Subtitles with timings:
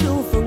[0.00, 0.37] you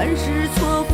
[0.00, 0.89] 还是错。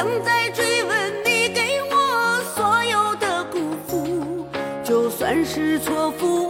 [0.00, 4.46] 想再追问你给我所有的辜负，
[4.82, 6.49] 就算是错付。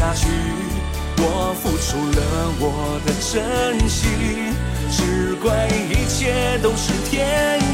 [0.00, 0.28] 下去。
[1.18, 2.20] 我付出了
[2.58, 2.64] 我
[3.04, 3.36] 的真
[3.86, 4.08] 心，
[4.90, 7.69] 只怪一切都是天意。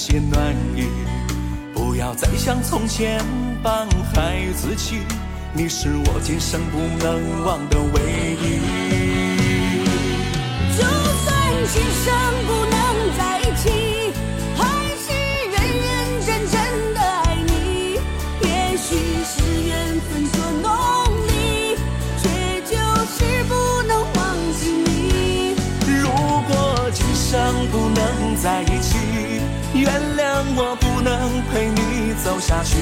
[0.00, 0.88] 些暖意，
[1.74, 3.22] 不要再像从前
[3.62, 5.00] 般孩子气，
[5.52, 8.00] 你是我今生不能忘的唯
[8.40, 8.44] 一。
[10.74, 11.28] 就算
[11.70, 12.14] 今生
[12.46, 12.80] 不能
[13.18, 13.68] 在一起，
[14.56, 14.64] 还
[14.96, 15.12] 是
[15.52, 15.54] 认
[15.84, 15.86] 认
[16.24, 16.56] 真真
[16.94, 18.00] 的爱你。
[18.40, 18.48] 也
[18.78, 18.88] 许
[19.22, 19.36] 是
[19.68, 20.66] 缘分捉弄
[21.28, 21.76] 你，
[22.22, 22.24] 却
[22.62, 22.72] 就
[23.04, 24.18] 是不能忘
[24.58, 25.54] 记你。
[25.84, 26.08] 如
[26.48, 27.36] 果今生
[27.70, 28.96] 不能在一起，
[29.80, 32.76] 原谅我不能陪你走下去。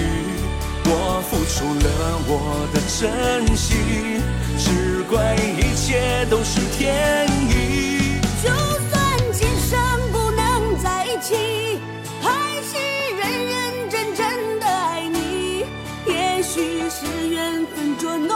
[0.91, 4.21] 我付出了我的真心，
[4.59, 8.19] 只怪一切都是天意。
[8.43, 8.49] 就
[8.91, 9.79] 算今生
[10.11, 11.79] 不能在一起，
[12.21, 12.27] 还
[12.62, 12.77] 是
[13.17, 15.67] 认认真真的爱你。
[16.06, 18.35] 也许是缘分捉弄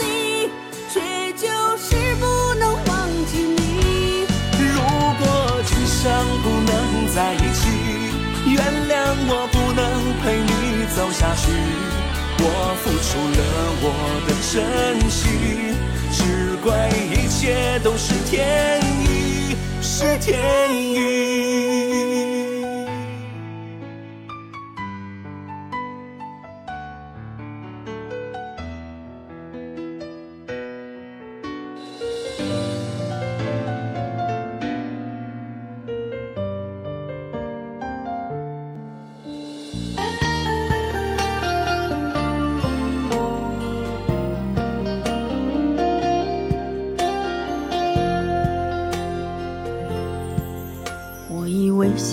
[0.00, 0.50] 你，
[0.92, 1.48] 却就
[1.78, 4.26] 是不能忘记你。
[4.58, 4.80] 如
[5.20, 6.12] 果今生
[6.42, 7.62] 不能在一起，
[8.54, 8.94] 原谅
[9.26, 9.82] 我不能
[10.22, 11.50] 陪你走下去。
[12.38, 12.46] 我
[12.82, 13.42] 付出了
[13.82, 13.86] 我
[14.28, 14.54] 的真
[15.10, 15.74] 心，
[16.12, 20.30] 只怪一切都是天意，是天
[20.72, 21.53] 意。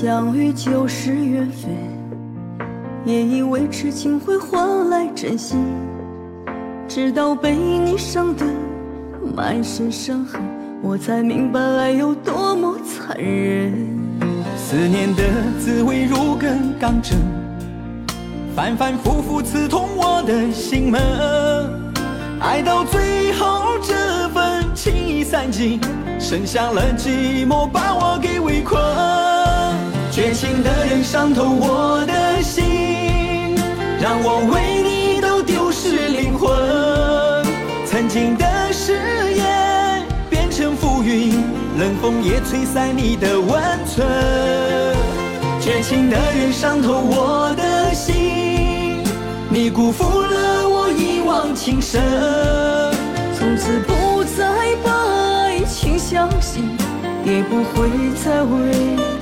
[0.02, 1.70] 相遇就是缘分，
[3.06, 5.60] 也以为痴情会换来真心，
[6.88, 8.44] 直到被你伤得
[9.36, 10.42] 满身伤痕，
[10.82, 13.72] 我才明白爱有多么残忍。
[14.58, 15.22] 思念的
[15.60, 17.20] 滋味如根钢针，
[18.56, 21.00] 反反复复刺痛我的心门，
[22.40, 25.80] 爱到最后这份情已散尽，
[26.20, 28.82] 剩下了寂寞把我给围困。
[30.12, 33.56] 绝情的人伤透我的心，
[33.98, 36.52] 让我为你都丢失灵魂。
[37.86, 38.92] 曾经的誓
[39.34, 41.32] 言变成浮云，
[41.80, 44.06] 冷风也吹散你的温存。
[45.62, 49.06] 绝情的人伤透我的心，
[49.50, 52.02] 你辜负了我一往情深。
[53.40, 54.92] 从此不再把
[55.46, 56.76] 爱情相信，
[57.24, 57.88] 也不会
[58.22, 59.21] 再为。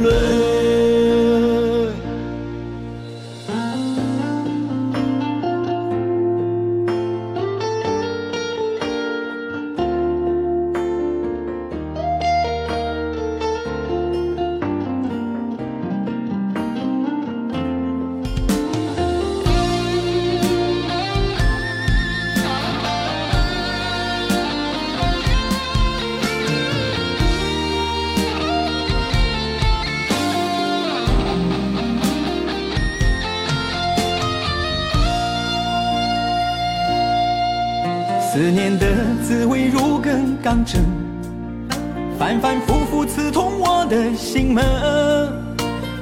[0.00, 0.67] 泪
[44.18, 44.64] 心门。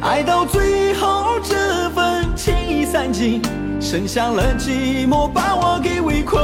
[0.01, 3.43] 爱到最后，这份情已散尽，
[3.81, 6.43] 剩下了寂寞把我给围困。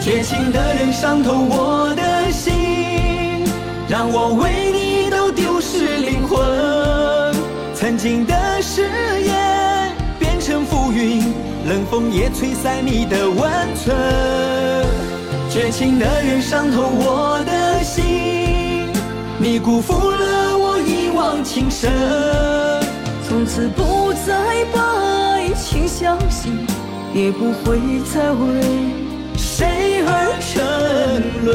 [0.00, 3.46] 绝情的人伤透我的心，
[3.88, 7.34] 让我为你都丢失灵魂。
[7.74, 8.82] 曾经的誓
[9.22, 11.22] 言变成浮云。
[11.66, 13.96] 冷风也吹散你的温存，
[15.48, 18.92] 绝情的人伤透我的心，
[19.38, 20.03] 你辜负
[21.44, 21.92] 情深。
[23.28, 24.80] 从此不再把
[25.34, 26.66] 爱情相信，
[27.12, 27.78] 也不会
[28.12, 28.62] 再为
[29.36, 31.54] 谁而沉沦。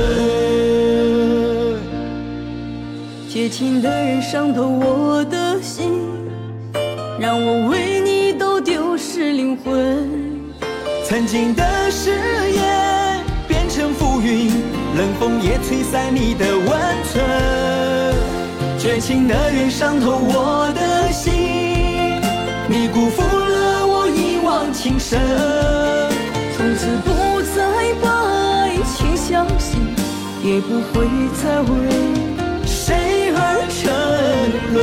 [3.27, 6.01] 绝情的人伤透我的心，
[7.19, 10.08] 让我为你都丢失灵魂。
[11.05, 12.12] 曾经的誓
[12.51, 14.51] 言变成浮云，
[14.96, 16.67] 冷风也吹散你的温
[17.12, 17.59] 存。
[18.91, 21.31] 绝情的人伤透我的心，
[22.67, 25.19] 你辜负了我一往情深。
[26.58, 29.79] 从此不再把爱情相信，
[30.43, 31.05] 也不会
[31.39, 31.69] 再为
[32.65, 33.93] 谁而沉
[34.74, 34.81] 沦。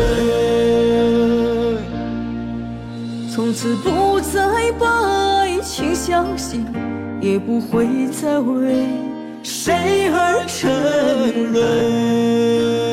[3.29, 4.87] 从此不再把。
[5.41, 6.65] 爱情相信，
[7.21, 8.87] 也不会再为
[9.43, 12.86] 谁而沉沦。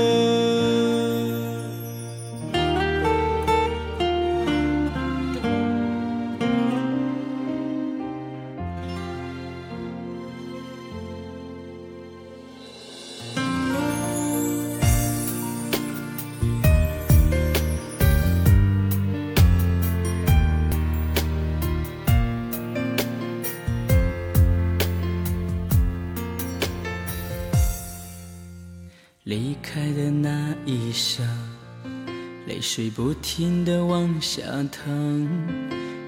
[33.13, 34.41] 不停地往下
[34.71, 34.89] 淌，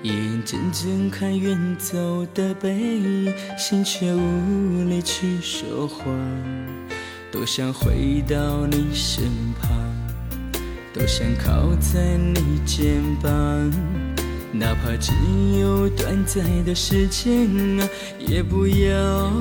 [0.02, 6.04] 眼睁睁看远走的背影，心却无力去说谎。
[7.32, 9.24] 多想回到你身
[9.62, 9.70] 旁，
[10.96, 13.32] 多想靠在你肩膀，
[14.52, 15.14] 哪怕只
[15.62, 17.48] 有短暂的时间
[17.80, 19.32] 啊，也不要。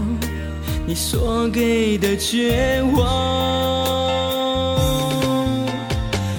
[0.87, 3.04] 你所给的绝望，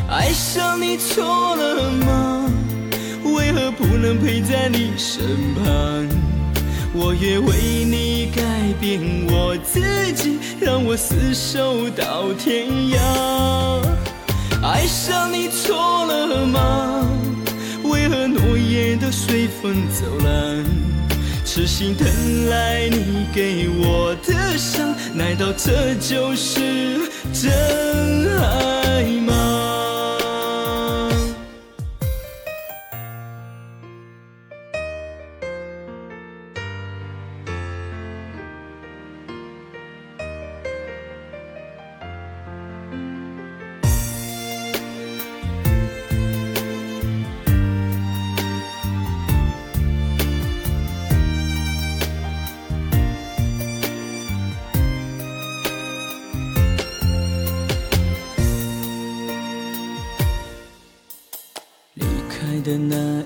[0.08, 2.52] 爱上错了吗？
[3.24, 5.26] 为何不能陪在你身
[5.56, 6.08] 旁？
[6.94, 8.42] 我愿为你改
[8.80, 9.82] 变我自
[10.14, 12.98] 己，让我厮守到天涯。
[14.64, 17.06] 爱上你错了吗？
[17.84, 20.64] 为何诺言都随风走了？
[21.44, 22.08] 痴心等
[22.50, 27.52] 来你给我的伤，难道这就是真
[28.40, 29.75] 爱吗？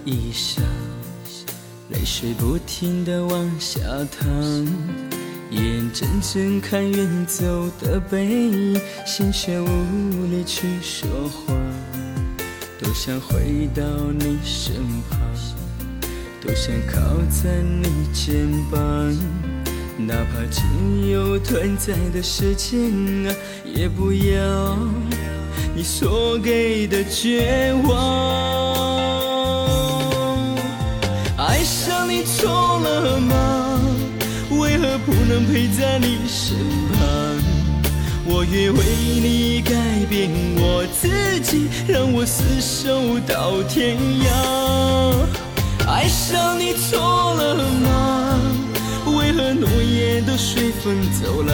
[0.09, 0.63] 一刹，
[1.89, 4.27] 泪水不停地往下淌，
[5.51, 9.67] 眼睁睁看远走的背影，心却无
[10.31, 11.53] 力去说话。
[12.79, 13.83] 多想回到
[14.17, 14.73] 你身
[15.11, 15.19] 旁，
[16.41, 16.99] 多想靠
[17.29, 18.81] 在你肩膀，
[19.95, 20.63] 哪怕只
[21.11, 22.81] 有短暂的时间
[23.27, 24.75] 啊，也不要
[25.75, 28.68] 你所给的绝望。
[32.39, 33.35] 错了吗？
[34.51, 36.57] 为何不能陪在你身
[36.93, 36.99] 旁？
[38.25, 38.79] 我愿为
[39.21, 39.73] 你改
[40.09, 41.07] 变我自
[41.41, 44.27] 己，让我厮守到天涯。
[45.87, 46.99] 爱上你错
[47.35, 48.39] 了吗？
[49.17, 51.53] 为何诺言都随风走了？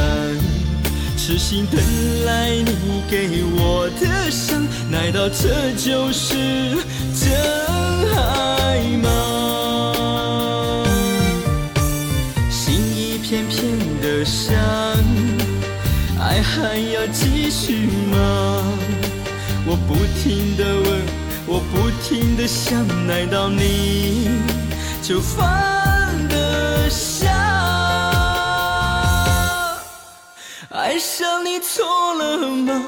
[1.18, 1.82] 痴心等
[2.26, 6.36] 来你给我的伤，难道这就是
[7.20, 7.32] 真
[8.14, 8.55] 爱
[14.26, 14.56] 想，
[16.20, 18.64] 爱还要继续吗？
[19.68, 21.02] 我不停的问，
[21.46, 24.30] 我不停的想，难道你
[25.02, 25.46] 就放
[26.28, 27.32] 得下？
[30.70, 32.84] 爱上你错了吗？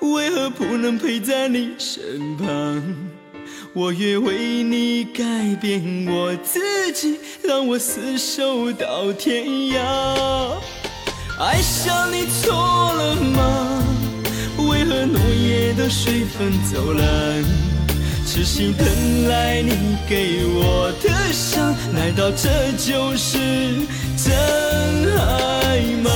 [0.00, 3.17] 为何不能陪在你身旁？
[3.74, 5.22] 我愿为你改
[5.60, 9.78] 变我自己，让我厮守到天涯。
[11.38, 13.84] 爱上你错了吗？
[14.58, 17.44] 为何诺言都随风走了？
[18.26, 23.38] 痴心等来你给我的伤，难道这就是
[24.16, 24.34] 真
[25.16, 26.10] 爱吗？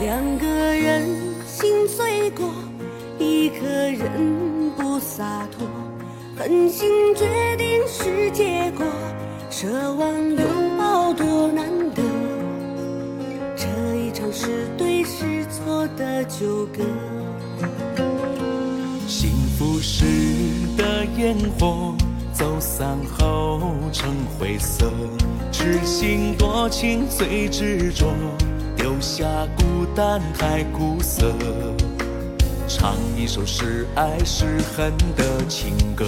[0.00, 1.06] 两个人
[1.46, 2.48] 心碎过，
[3.18, 5.66] 一个人不洒脱，
[6.36, 8.86] 狠心决定是结果，
[9.50, 12.02] 奢望拥抱多难得。
[13.56, 13.66] 这
[13.96, 16.82] 一场是对是错的纠葛。
[19.60, 20.06] 幸福时
[20.74, 21.94] 的烟火，
[22.32, 23.60] 走散后
[23.92, 24.90] 成灰色。
[25.52, 28.06] 痴心多情最执着，
[28.74, 29.26] 丢下
[29.58, 31.34] 孤单太苦涩。
[32.66, 36.06] 唱一首是爱是恨的情歌。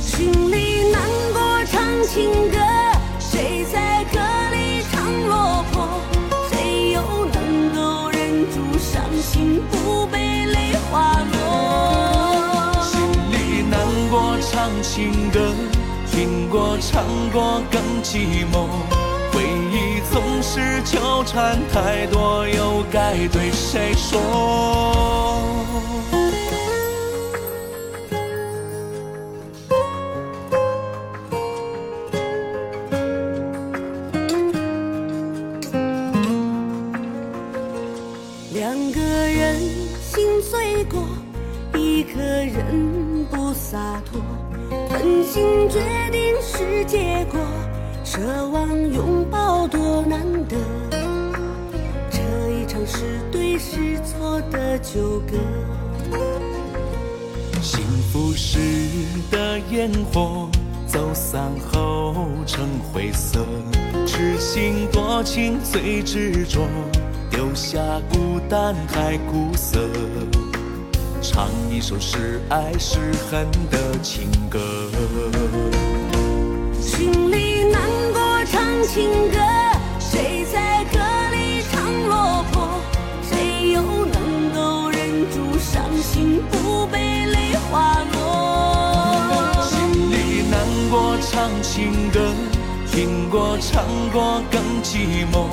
[0.00, 2.58] 心里难过唱情歌，
[9.24, 12.82] 心不被泪滑落？
[12.82, 13.00] 心
[13.32, 15.40] 里难过唱情歌，
[16.10, 17.02] 听过唱
[17.32, 18.68] 过更寂寞。
[19.32, 25.63] 回忆总是纠缠太多，又该对谁说？
[68.54, 69.80] 孤单太苦涩。
[71.20, 74.60] 唱一首是爱是恨的情歌。
[76.80, 79.40] 心里难过唱情歌，
[79.98, 81.00] 谁在歌
[81.32, 82.68] 里唱落魄？
[83.28, 89.66] 谁又能够忍住伤心不被泪滑落？
[89.68, 90.60] 心里难
[90.92, 92.20] 过唱情歌，
[92.86, 95.48] 听过唱过更寂寞。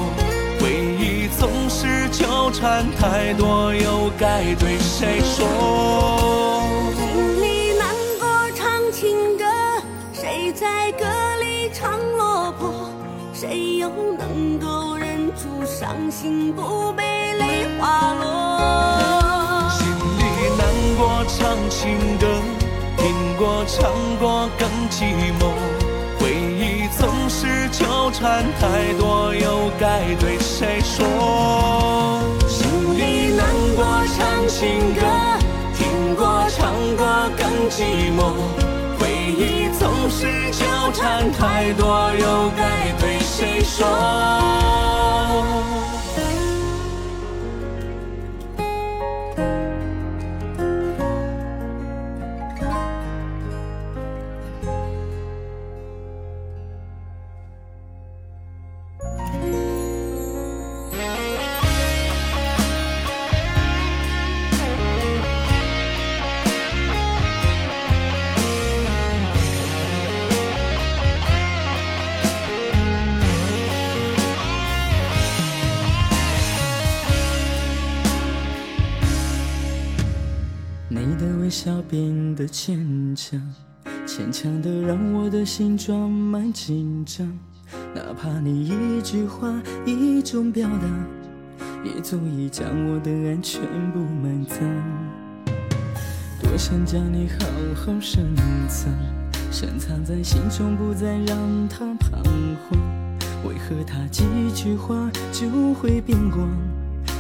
[0.60, 2.01] 回忆总是
[2.41, 5.47] 纠缠太多，又该对谁说？
[6.97, 9.45] 心里难过唱情歌，
[10.12, 11.06] 谁在歌
[11.39, 12.89] 里唱落魄？
[13.32, 17.04] 谁又能够忍住伤心不被
[17.36, 19.69] 泪滑落？
[19.77, 19.86] 心
[20.17, 20.23] 里
[20.58, 20.65] 难
[20.97, 22.25] 过唱情歌，
[22.97, 25.61] 听过唱过更寂寞。
[28.12, 32.21] 纠缠太多，又该对谁说？
[32.45, 33.86] 心里难过
[34.17, 35.02] 唱情歌，
[35.74, 38.34] 听过唱过更寂寞。
[39.00, 43.88] 回忆总是纠缠太多，又该对谁说？
[81.52, 83.38] 笑变得牵强，
[84.08, 87.28] 牵强的让我的心装满紧张。
[87.94, 93.62] 哪怕你一句话，一种表达，也足以将我的爱全
[93.92, 94.58] 部埋葬。
[96.42, 98.34] 多想将你好好深
[98.70, 98.90] 藏，
[99.52, 102.24] 深藏在心中，不再让它彷
[102.70, 102.80] 徨。
[103.44, 104.24] 为何他几
[104.56, 106.48] 句话就会变光？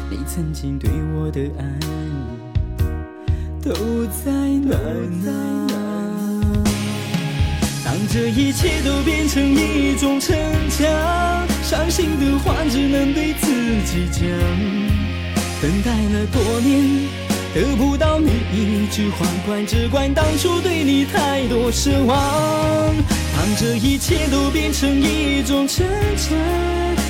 [0.09, 2.10] 你曾经对我的爱。
[3.63, 3.71] 都
[4.25, 4.31] 在
[4.65, 4.75] 哪
[5.23, 5.67] 呢？
[7.85, 10.35] 当这一切都变成一种逞
[10.69, 10.89] 强，
[11.61, 13.47] 伤心的话只能对自
[13.85, 14.21] 己讲。
[15.61, 17.07] 等待了多年，
[17.53, 22.17] 得不到你一句话，怪只怪当初对你太多奢望。
[23.37, 25.85] 当这一切都变成一种逞
[26.17, 26.35] 强，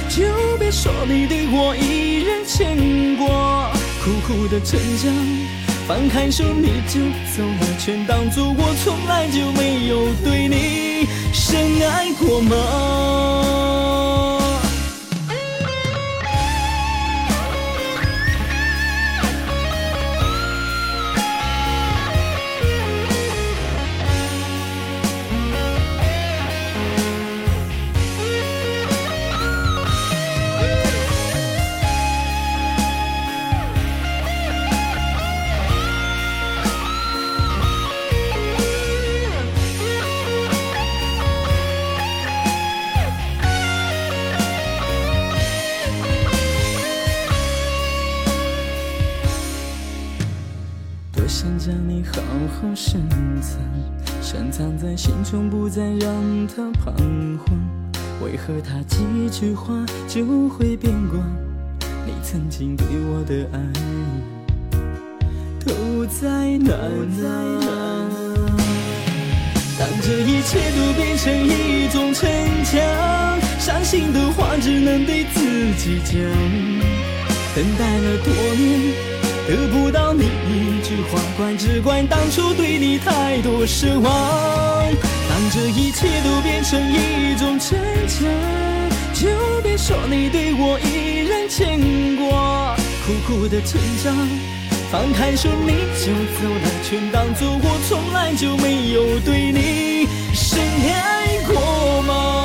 [0.10, 0.26] 就
[0.60, 3.72] 别说你对我依然牵挂，
[4.04, 5.14] 苦苦的逞强。
[5.92, 7.02] 放开手你就
[7.36, 13.51] 走了，全当作我从来就没有对你深爱过吗？
[74.62, 76.16] 只能对自己讲。
[77.56, 79.12] 等待了多年。
[79.48, 84.04] 得不到你一句话，怪只怪当初对你太多失望。
[85.28, 88.30] 当这一切都变成一种逞强，
[89.14, 89.28] 就
[89.62, 91.82] 别说你对我依然牵
[92.16, 92.76] 挂。
[93.06, 94.16] 苦苦的成长，
[94.92, 100.62] 放开手你就走了，全当作我从来就没有对你深
[100.94, 102.41] 爱过吗？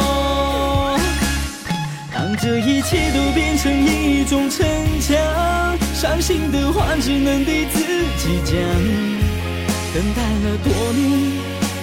[2.26, 4.66] 当这一切都变成一种逞
[5.00, 5.16] 强。
[5.94, 7.78] 伤心的话只能对自
[8.18, 8.52] 己讲，
[9.94, 11.30] 等待了多年，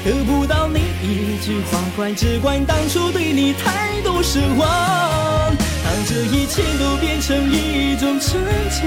[0.03, 4.67] 得不到你一句话，怪只怪当初对你太多失望。
[5.81, 8.83] 当这一切都变成一种逞强，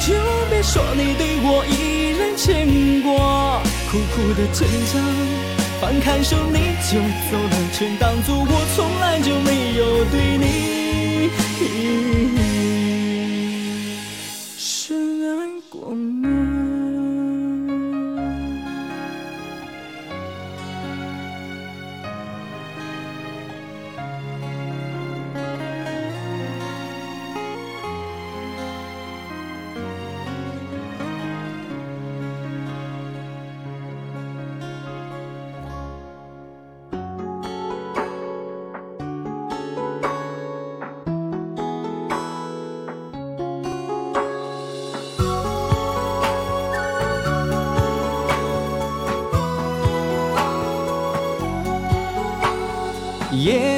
[0.00, 0.12] 就
[0.50, 3.62] 别说你对我依然牵挂。
[3.92, 4.98] 苦苦的挣扎，
[5.84, 6.98] 放开手你就
[7.30, 10.44] 走了，全当作我从来就没有对你。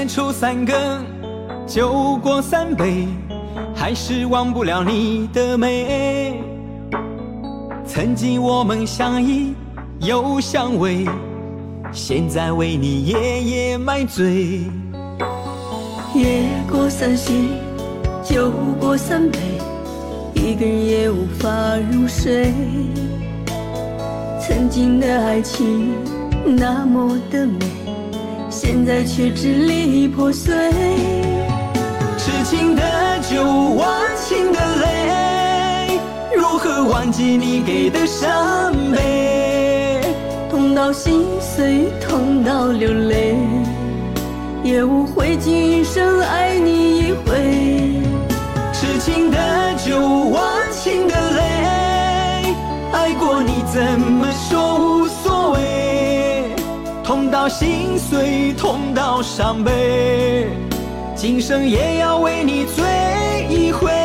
[0.07, 1.05] 烟抽三更，
[1.66, 3.09] 酒过三杯，
[3.75, 6.40] 还是忘不了你的美。
[7.85, 9.53] 曾经我们相依
[9.99, 11.11] 又相偎，
[11.90, 14.61] 现在为你夜夜买醉。
[16.14, 17.49] 夜过三巡，
[18.23, 19.40] 酒过三杯，
[20.35, 21.51] 一个人也无法
[21.90, 22.53] 入睡。
[24.40, 25.90] 曾经的爱情
[26.45, 27.86] 那么的美。
[28.66, 30.52] 现在却支离破碎，
[32.18, 32.83] 痴情的
[33.20, 36.00] 酒，忘情的泪，
[36.37, 40.00] 如何忘记你给的伤悲？
[40.50, 43.37] 痛到心碎，痛到流泪，
[44.64, 48.02] 也无悔今生爱你一回。
[48.72, 49.38] 痴情的
[49.76, 52.52] 酒，忘情的泪，
[52.92, 54.26] 爱过你怎么
[57.49, 60.49] 心碎，痛到伤悲，
[61.15, 63.96] 今生也要为你醉一回。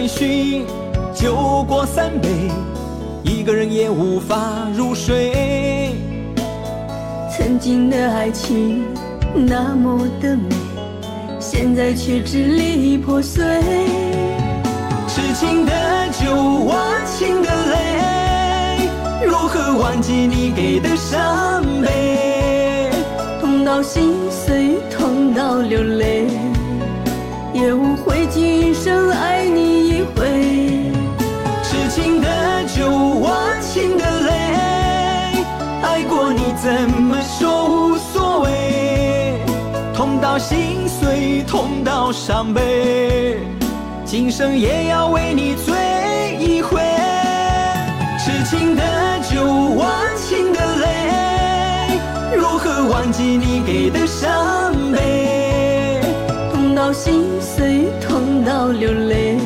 [0.00, 0.64] 三巡，
[1.14, 2.28] 酒过三杯，
[3.22, 5.94] 一个人也无法入睡。
[7.30, 8.82] 曾经的爱情
[9.34, 10.56] 那么的美，
[11.38, 13.44] 现在却支离破碎。
[15.06, 15.72] 痴情的
[16.12, 16.34] 酒，
[16.64, 18.88] 忘情的泪，
[19.26, 22.90] 如何忘记你给的伤悲？
[23.38, 26.26] 痛到心碎，痛到流泪，
[27.52, 29.69] 也无悔今生爱你。
[31.90, 32.28] 情的
[32.66, 35.44] 酒，我情的泪，
[35.82, 39.40] 爱过你怎么说无所谓？
[39.92, 43.40] 痛到心碎，痛到伤悲，
[44.04, 45.74] 今生也要为你醉
[46.38, 46.80] 一回。
[48.20, 48.82] 痴情的
[49.28, 49.44] 酒，
[49.76, 51.98] 忘情的泪，
[52.36, 56.00] 如何忘记你给的伤悲？
[56.52, 59.36] 痛到心碎，痛到流泪，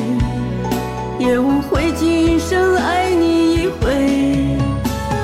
[1.25, 4.57] 也无悔今生爱你一回。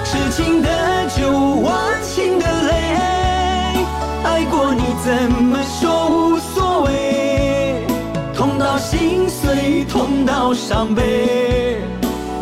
[0.03, 0.69] 痴情的
[1.15, 1.29] 酒。
[1.61, 3.85] 忘情的泪，
[4.23, 7.85] 爱过你怎么说无所谓？
[8.35, 10.51] 痛到心碎，痛到。
[10.53, 11.77] 伤悲，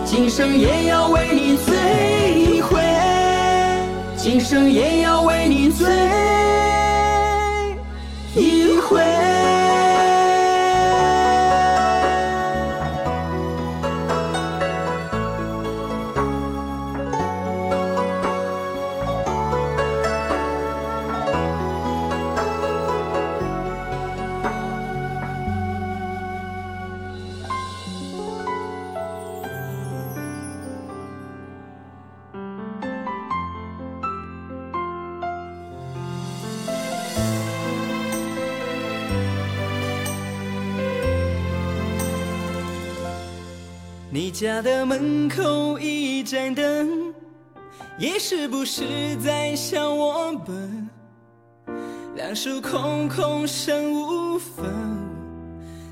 [0.04, 1.76] 今生也要为你醉
[2.34, 2.80] 一回，
[4.16, 5.88] 今生也要为你醉
[8.36, 9.00] 一回。
[44.40, 47.14] 家的门口一盏灯，
[47.98, 50.90] 也是不是在向我们？
[52.16, 54.64] 两手空空身无分，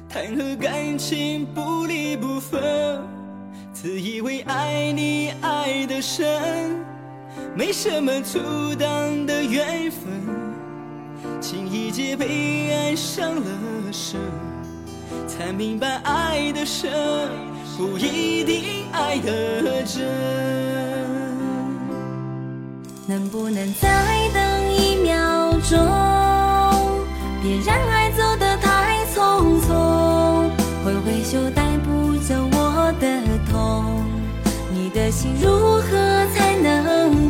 [0.07, 3.01] 谈何感情不离不分？
[3.73, 6.73] 自以为爱你爱得深，
[7.53, 8.39] 没什么阻
[8.79, 10.09] 挡的缘分，
[11.41, 13.43] 情意结被爱伤了
[13.91, 14.17] 身，
[15.27, 16.89] 才明白爱的深。
[17.77, 20.03] 不一定爱得真，
[23.05, 23.87] 能不能再
[24.33, 25.77] 等一秒钟？
[27.43, 30.49] 别让爱走得太匆匆，
[30.83, 34.03] 挥挥手带不走我的痛，
[34.73, 36.47] 你的心如何才？
[36.59, 37.26] 能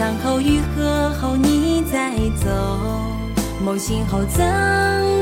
[0.00, 1.10] 伤口愈合。
[1.20, 2.48] 后你再走，
[3.62, 4.42] 梦醒后怎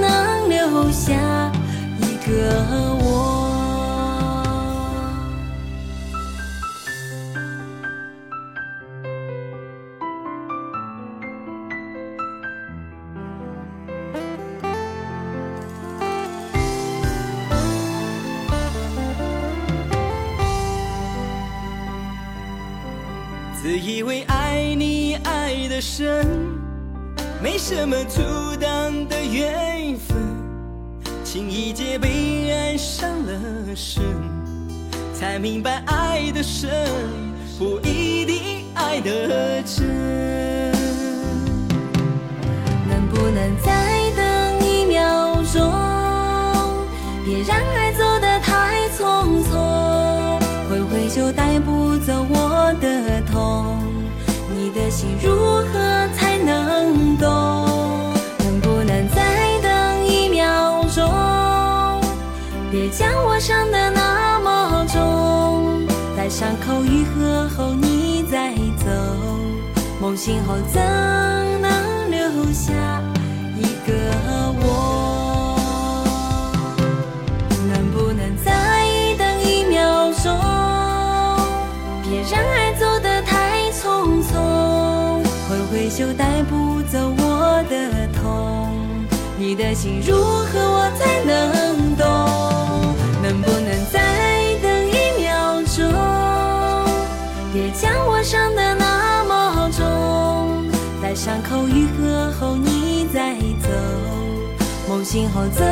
[0.01, 1.51] 能留下
[1.99, 2.31] 一个
[3.01, 3.08] 我？
[33.79, 34.03] 深，
[35.15, 36.69] 才明白爱的深
[37.57, 39.87] 不一定爱的真。
[42.89, 45.73] 能不能再等一秒钟？
[47.25, 53.79] 别让爱走得太匆匆，挥挥就带不走我的痛。
[54.57, 55.98] 你的心如何
[63.49, 68.91] 伤得那么重，待伤口愈合后你再走，
[69.99, 70.83] 梦醒后怎
[71.63, 72.75] 能留下
[73.57, 73.95] 一个
[74.61, 75.59] 我？
[77.73, 78.53] 能不能再
[79.17, 80.31] 等一秒钟？
[82.03, 88.69] 别让爱走得太匆匆，挥挥袖带不走我的痛。
[89.39, 92.08] 你的心如何我才能懂？
[101.51, 103.69] 后愈合后你再走，
[104.89, 105.65] 梦醒后怎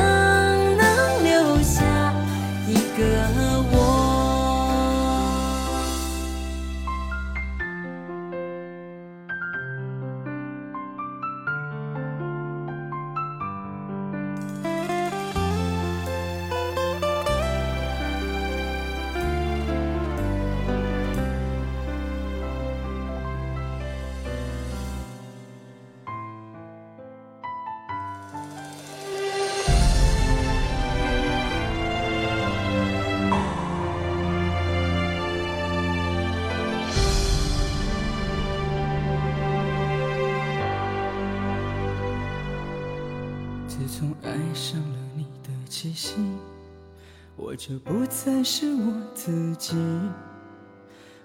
[47.38, 49.77] 我就不再是我自己。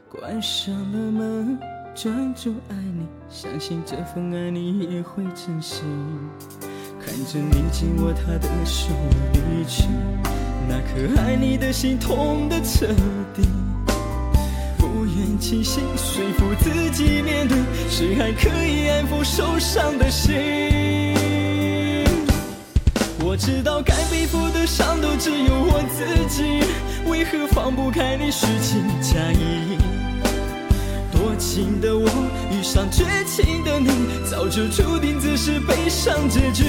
[0.10, 1.58] 关上了门，
[1.95, 5.84] 专注爱你，相信这份爱你也会珍惜。
[7.00, 8.89] 看着你紧握他的手
[9.32, 9.88] 离去，
[10.67, 12.88] 那颗爱你的心痛得彻
[13.34, 13.47] 底。
[14.78, 17.58] 不愿清醒，说服自己面对，
[17.89, 20.70] 谁还可以安抚受伤的心。
[23.23, 26.63] 我知道该背负的伤都只有我自己，
[27.10, 29.77] 为何放不开你虚情假意？
[31.12, 32.10] 多情的我
[32.51, 33.89] 遇上绝情的你，
[34.29, 36.65] 早就注定只是悲伤结局。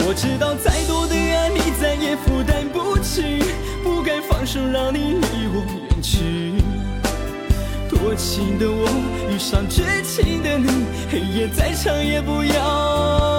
[0.00, 3.42] 我知道再多的爱你再也负担不起，
[3.84, 6.54] 不该放手让你离我远去。
[7.88, 8.88] 多情的我
[9.30, 13.35] 遇上绝情的你，黑夜再长也不要。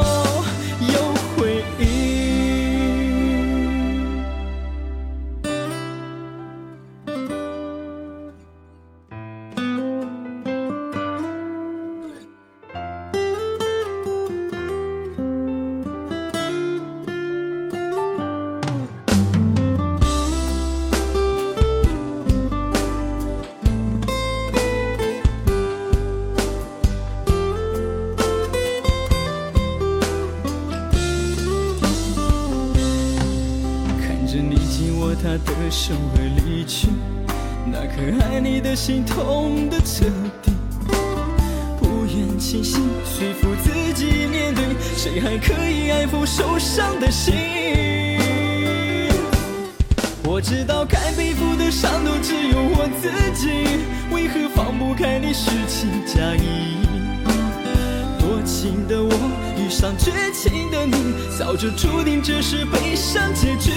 [61.57, 63.71] 就注定这是悲伤结局。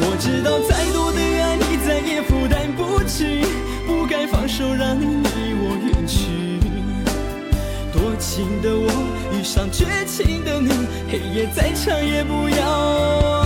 [0.00, 3.44] 我知道再多的爱你再也负担不起，
[3.86, 6.58] 不该放手让你离我远去。
[7.92, 8.88] 多情的我
[9.30, 10.70] 遇上绝情的你，
[11.12, 13.44] 黑夜再长也不要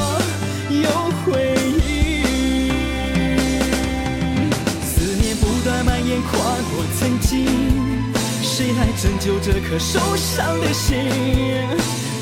[0.70, 0.88] 有
[1.26, 2.22] 回忆。
[4.86, 6.30] 思念不断蔓延跨
[6.70, 7.48] 过曾经，
[8.42, 10.94] 谁来拯救这颗受伤的心？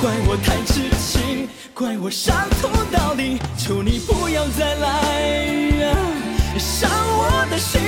[0.01, 0.92] 怪我太痴。
[2.05, 5.79] 我伤痛到底，求你不要再来
[6.59, 7.81] 伤我的心。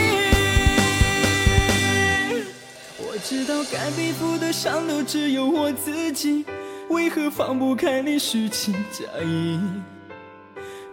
[2.96, 6.44] 我知道该背负的伤都只有我自己，
[6.90, 9.59] 为何放不开你虚情假意？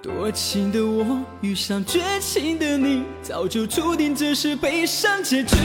[0.02, 5.56] 多情的我遇上绝情的你，早就注定这是悲伤结局。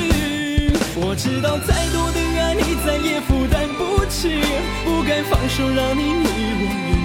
[0.95, 4.43] 我知道再多的爱你再也负担不起，
[4.85, 6.96] 不该放手让你离我远。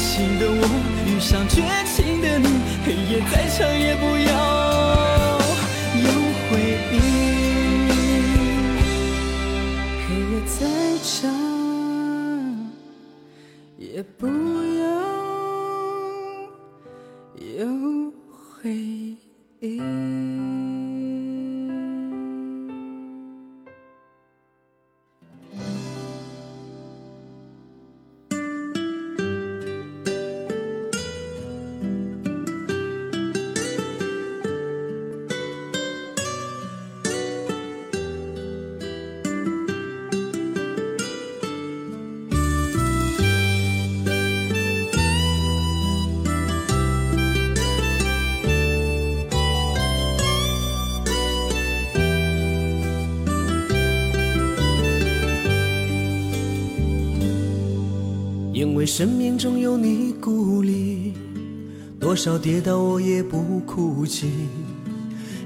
[0.00, 0.62] 情的我
[1.06, 2.46] 遇上绝情的你，
[2.86, 4.32] 黑夜再长也不要
[6.00, 6.08] 有
[6.48, 6.50] 回
[6.90, 6.94] 忆。
[10.06, 10.58] 黑夜再
[11.04, 11.12] 长
[13.76, 14.26] 也不
[14.78, 14.82] 要
[17.58, 17.58] 有
[18.32, 18.72] 回
[19.60, 19.99] 忆。
[62.20, 64.28] 少跌倒我也不哭泣。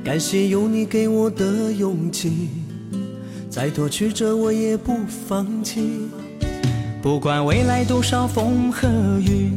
[0.04, 2.48] 感谢有你给我的勇气，
[3.48, 6.08] 再多曲折我也不放弃。
[7.00, 8.88] 不管未来多少风和
[9.20, 9.50] 雨，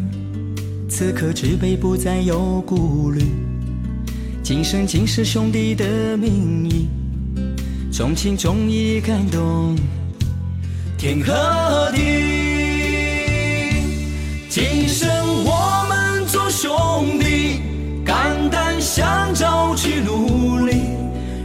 [0.88, 3.24] 此刻举杯不再有顾虑。
[4.44, 6.88] 今生今世兄弟的名义，
[7.92, 9.76] 重情重义感动
[11.00, 12.37] 天和地。
[16.60, 17.62] 兄弟，
[18.04, 20.82] 肝胆相照去努力。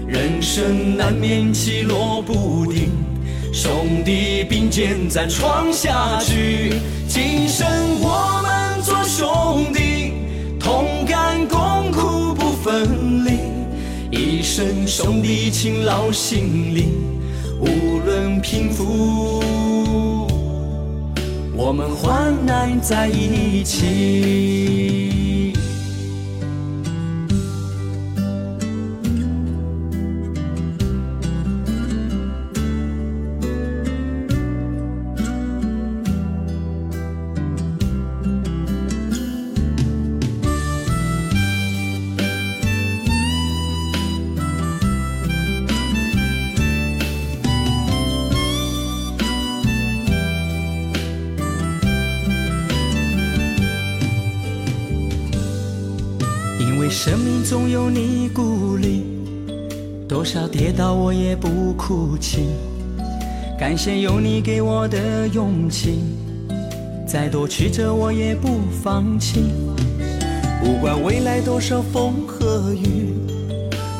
[0.06, 2.88] 人生难免起落不定，
[3.52, 6.80] 兄弟并肩再闯下去。
[7.06, 7.68] 今生
[8.00, 10.14] 我们做兄弟，
[10.58, 13.32] 同甘共苦不分离。
[14.10, 16.88] 一生兄弟情烙心里，
[17.60, 19.42] 无论贫富。
[21.54, 25.21] 我们患难在一起。
[58.34, 59.02] 鼓励，
[60.08, 62.46] 多少跌倒我也不哭泣，
[63.58, 66.02] 感谢有你给我的勇气，
[67.06, 69.44] 再多曲折我也不放弃。
[70.64, 73.14] 不管未来多少风和雨，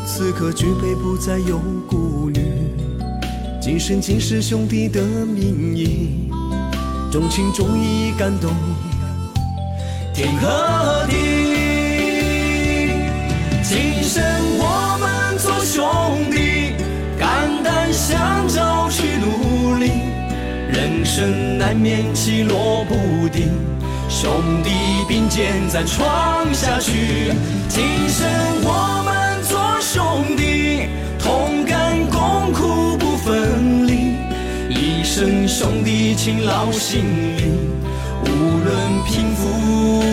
[0.07, 2.41] 此刻举杯不再有顾虑。
[3.61, 6.31] 今生今世兄弟的名义，
[7.11, 8.51] 重情重义感动
[10.15, 11.32] 天和地。
[14.13, 14.23] 生
[14.59, 16.75] 我们做兄弟，
[17.19, 19.91] 肝胆相照去努力。
[20.69, 23.49] 人生难免起落不定，
[24.11, 24.31] 兄
[24.63, 24.71] 弟
[25.09, 27.33] 并肩再闯下去。
[27.71, 28.29] 今生
[28.63, 30.89] 我们做兄弟，
[31.19, 34.13] 同甘共苦不分离。
[34.69, 37.03] 一生兄弟情烙心
[37.39, 37.45] 里，
[38.25, 38.29] 无
[38.63, 40.05] 论贫富，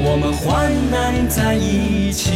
[0.00, 2.30] 我们患难在一起。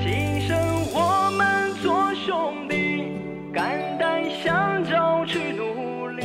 [0.00, 0.56] 今生
[0.92, 3.18] 我们做兄弟，
[3.52, 6.24] 肝胆相照去努力。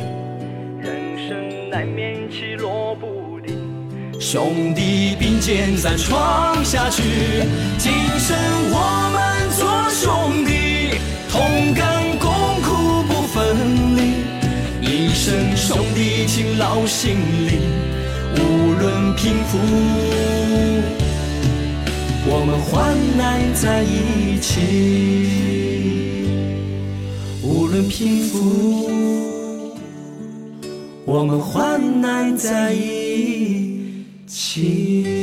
[0.80, 3.58] 人生难免起落不定，
[4.20, 7.02] 兄弟并肩再闯下去。
[7.76, 8.36] 今生
[8.70, 12.30] 我们做兄弟，同甘共
[12.62, 13.56] 苦不分
[13.96, 14.22] 离。
[14.80, 17.16] 一生兄弟情牢心
[17.46, 17.58] 里，
[18.38, 19.58] 无论贫富，
[22.26, 24.50] 我们患难在一起。
[27.42, 28.90] 无论贫富，
[31.04, 35.13] 我们患难在一起。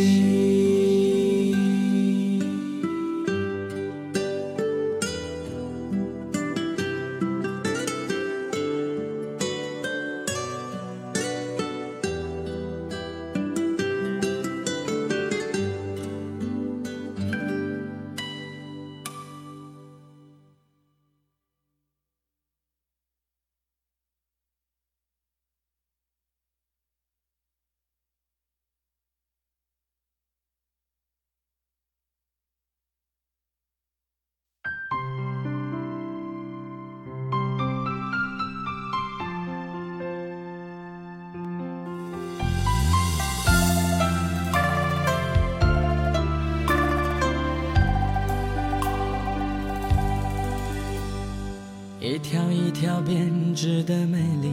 [52.21, 54.51] 一条一条编织的美丽，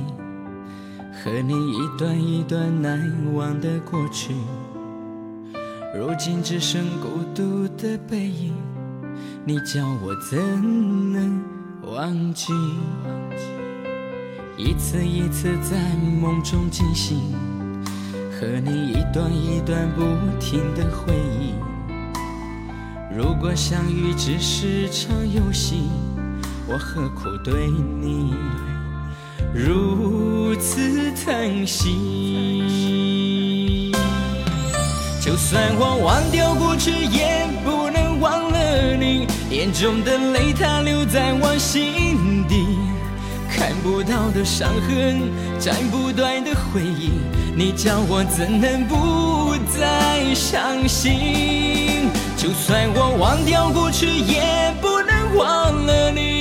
[1.12, 2.98] 和你一段一段难
[3.34, 4.32] 忘的过去，
[5.94, 8.54] 如今只剩孤独的背影，
[9.44, 10.38] 你叫我怎
[11.12, 11.42] 能
[11.82, 12.54] 忘记？
[14.56, 17.18] 一次一次在梦中惊醒，
[18.32, 20.02] 和你一段一段不
[20.40, 21.52] 停的回忆。
[23.14, 25.82] 如果相遇只是场游戏。
[26.70, 28.34] 我何苦对你
[29.54, 31.90] 如此疼惜？
[35.18, 39.26] 就算我忘掉过去，也不能忘了你。
[39.48, 42.66] 眼中的泪，它留在我心底。
[43.50, 45.22] 看不到的伤痕，
[45.58, 47.12] 斩不断的回忆，
[47.56, 52.10] 你叫我怎能不再伤心？
[52.36, 56.37] 就算我忘掉过去，也不能忘了你。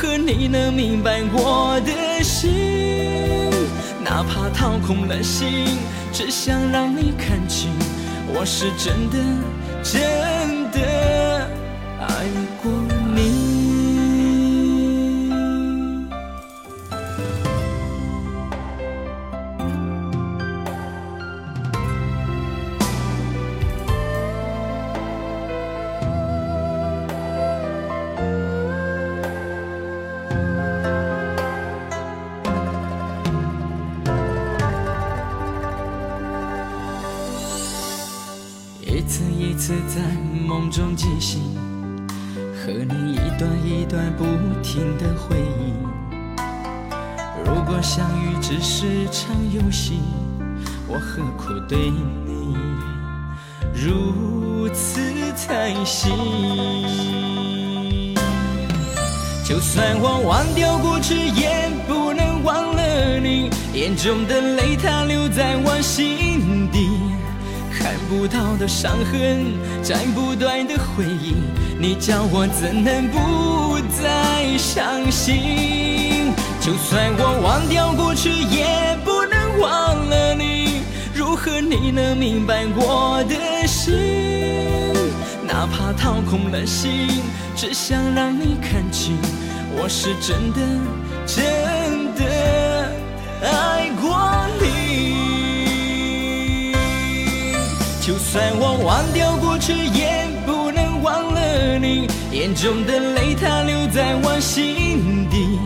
[0.00, 3.50] 和你能明白我的心？
[4.04, 5.76] 哪怕掏空了心，
[6.12, 7.68] 只想让你看清，
[8.32, 9.18] 我是真的
[9.82, 10.78] 真的
[11.98, 12.26] 爱
[12.62, 12.70] 过
[44.70, 45.72] 停的回忆。
[47.42, 49.98] 如果相遇只是场游戏，
[50.86, 52.54] 我何苦对你
[53.74, 55.00] 如此
[55.48, 56.12] 贪心？
[59.42, 63.48] 就算我忘掉过去，也不能忘了你。
[63.72, 66.90] 眼中的泪，它留在我心底。
[67.72, 69.46] 看不到的伤痕，
[69.82, 71.36] 斩不断的回忆，
[71.80, 76.34] 你叫我怎能不再伤心？
[76.60, 80.82] 就算我忘掉过去，也不能忘了你。
[81.14, 83.94] 如何你能明白我的心？
[85.46, 87.22] 哪怕掏空了心，
[87.54, 89.16] 只想让你看清，
[89.76, 90.58] 我是真的
[91.26, 92.24] 真的
[93.40, 94.18] 爱过
[94.60, 94.66] 你。
[98.00, 100.07] 就算我忘掉过去，也
[101.78, 102.08] 你。
[102.32, 105.58] 眼中的泪，它留在我心底。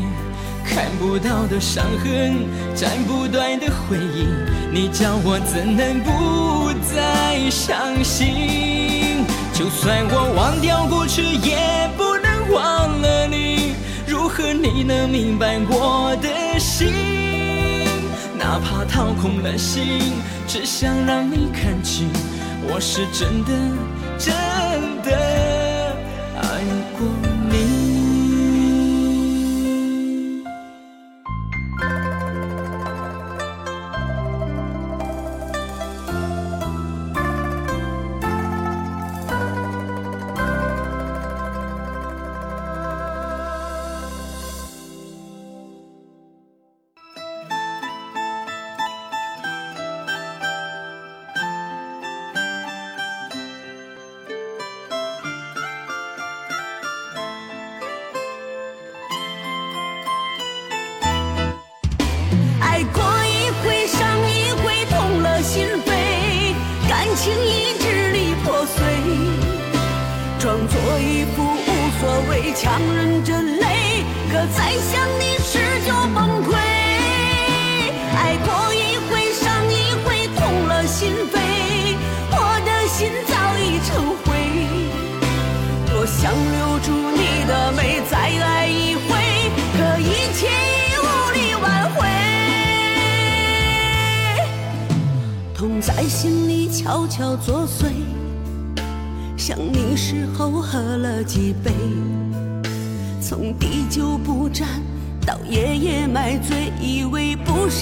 [0.65, 4.27] 看不到的伤痕，斩不断的回忆，
[4.73, 9.25] 你叫我怎能不再伤心？
[9.53, 13.75] 就算我忘掉过去，也不能忘了你。
[14.07, 16.89] 如何你能明白我的心？
[18.39, 20.13] 哪怕掏空了心，
[20.47, 22.09] 只想让你看清，
[22.69, 23.51] 我是真的
[24.19, 24.33] 真
[25.03, 25.51] 的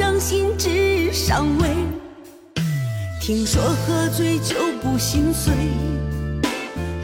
[0.00, 1.68] 伤心只伤胃。
[3.20, 5.52] 听说喝醉就不心碎，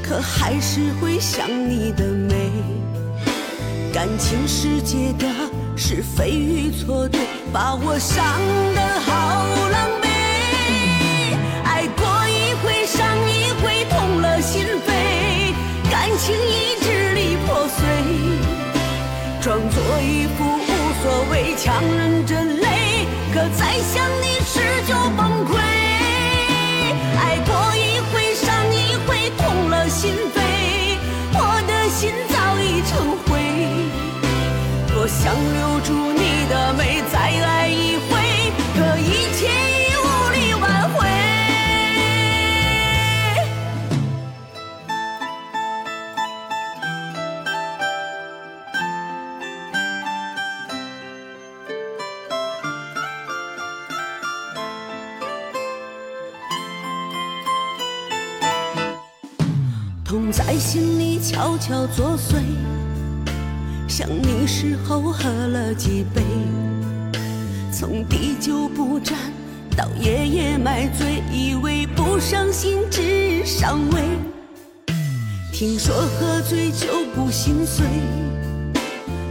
[0.03, 2.51] 可还是会想你的美。
[3.93, 5.29] 感情世界的
[5.77, 7.21] 是非与错对，
[7.53, 8.25] 把我伤
[8.75, 10.09] 得好狼狈。
[11.65, 15.53] 爱过一回，伤一回，痛了心扉，
[15.91, 17.85] 感情已支离破碎，
[19.43, 20.73] 装作一副无
[21.03, 22.67] 所谓，强忍着泪，
[23.55, 24.95] 再想你时就
[61.47, 62.43] 悄悄作祟，
[63.87, 66.21] 想你时候喝了几杯，
[67.73, 69.17] 从滴酒不沾
[69.77, 74.03] 到夜夜买醉，以为不伤心只伤胃。
[75.53, 77.87] 听说喝醉就不心碎，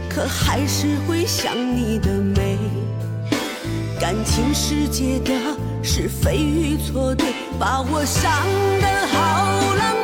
[0.08, 2.56] 可还是会想你的美。
[4.00, 5.34] 感情世界的
[5.82, 7.26] 是非与错对，
[7.58, 8.32] 把我伤
[8.80, 9.95] 得好狼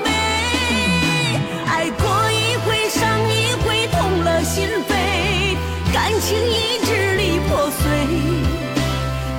[6.25, 7.83] 情已支离破碎，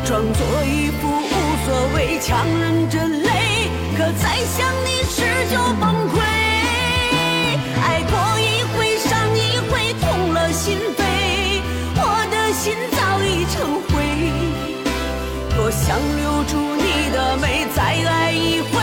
[0.05, 1.33] 装作一副无
[1.65, 3.29] 所谓，强忍着泪，
[3.97, 6.15] 可再想你时就崩溃。
[7.81, 9.39] 爱过一回伤一
[9.71, 11.01] 回，痛了心扉，
[11.95, 13.55] 我的心早已成
[13.87, 13.93] 灰。
[15.55, 17.81] 多想留住你的美，再
[18.11, 18.82] 爱一回，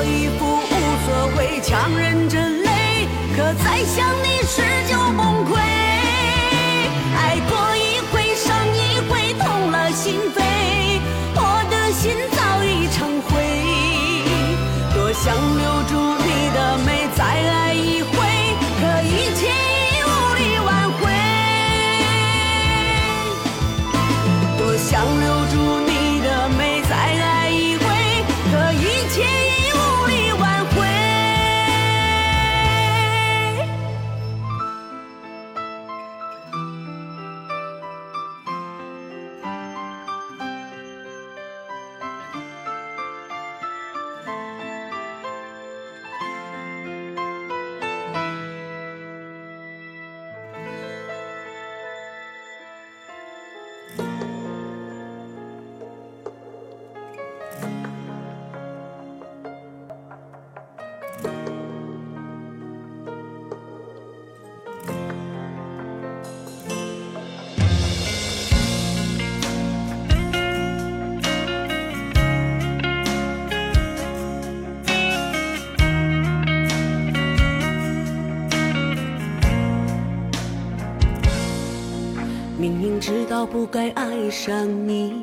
[0.00, 0.74] 我一步无
[1.04, 5.87] 所谓，强忍着泪，可再想你时就崩溃。
[83.94, 85.22] 爱上你，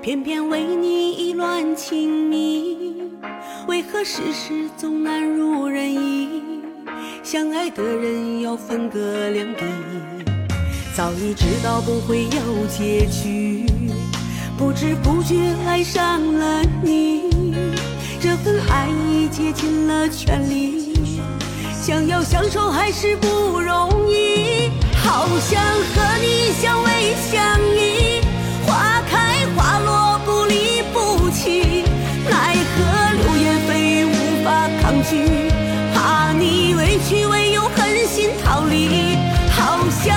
[0.00, 3.02] 偏偏为你意乱情迷，
[3.66, 6.28] 为何世事总难如人意？
[7.22, 9.64] 相爱的人要分隔两地，
[10.94, 13.66] 早已知道不会有结局，
[14.56, 17.30] 不知不觉爱上了你，
[18.20, 20.94] 这份爱已竭尽了全力，
[21.80, 24.70] 想要相守还是不容易，
[25.08, 25.58] 好想
[25.94, 28.20] 和你相偎相依，
[28.66, 31.82] 花开花落不离不弃，
[32.28, 32.76] 奈何
[33.16, 35.50] 流言蜚语无法抗拒。
[35.94, 39.16] 怕你委屈，唯有狠心逃离。
[39.56, 40.14] 好想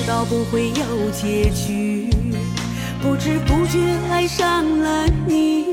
[0.00, 2.08] 知道不会有结局，
[3.02, 3.78] 不知不觉
[4.10, 5.66] 爱上了你，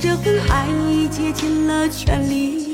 [0.00, 2.72] 这份爱已竭尽了全力，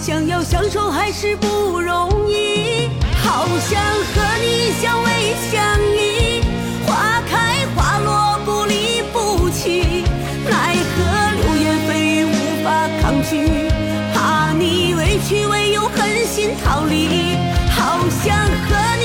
[0.00, 2.88] 想要相守还是不容易，
[3.22, 3.78] 好想
[4.14, 6.40] 和你相偎相依，
[6.86, 10.04] 花开花落不离不弃，
[10.48, 11.04] 奈何
[11.36, 13.68] 流言蜚语无法抗拒，
[14.14, 17.36] 怕你委屈唯有狠心逃离，
[17.68, 18.95] 好想和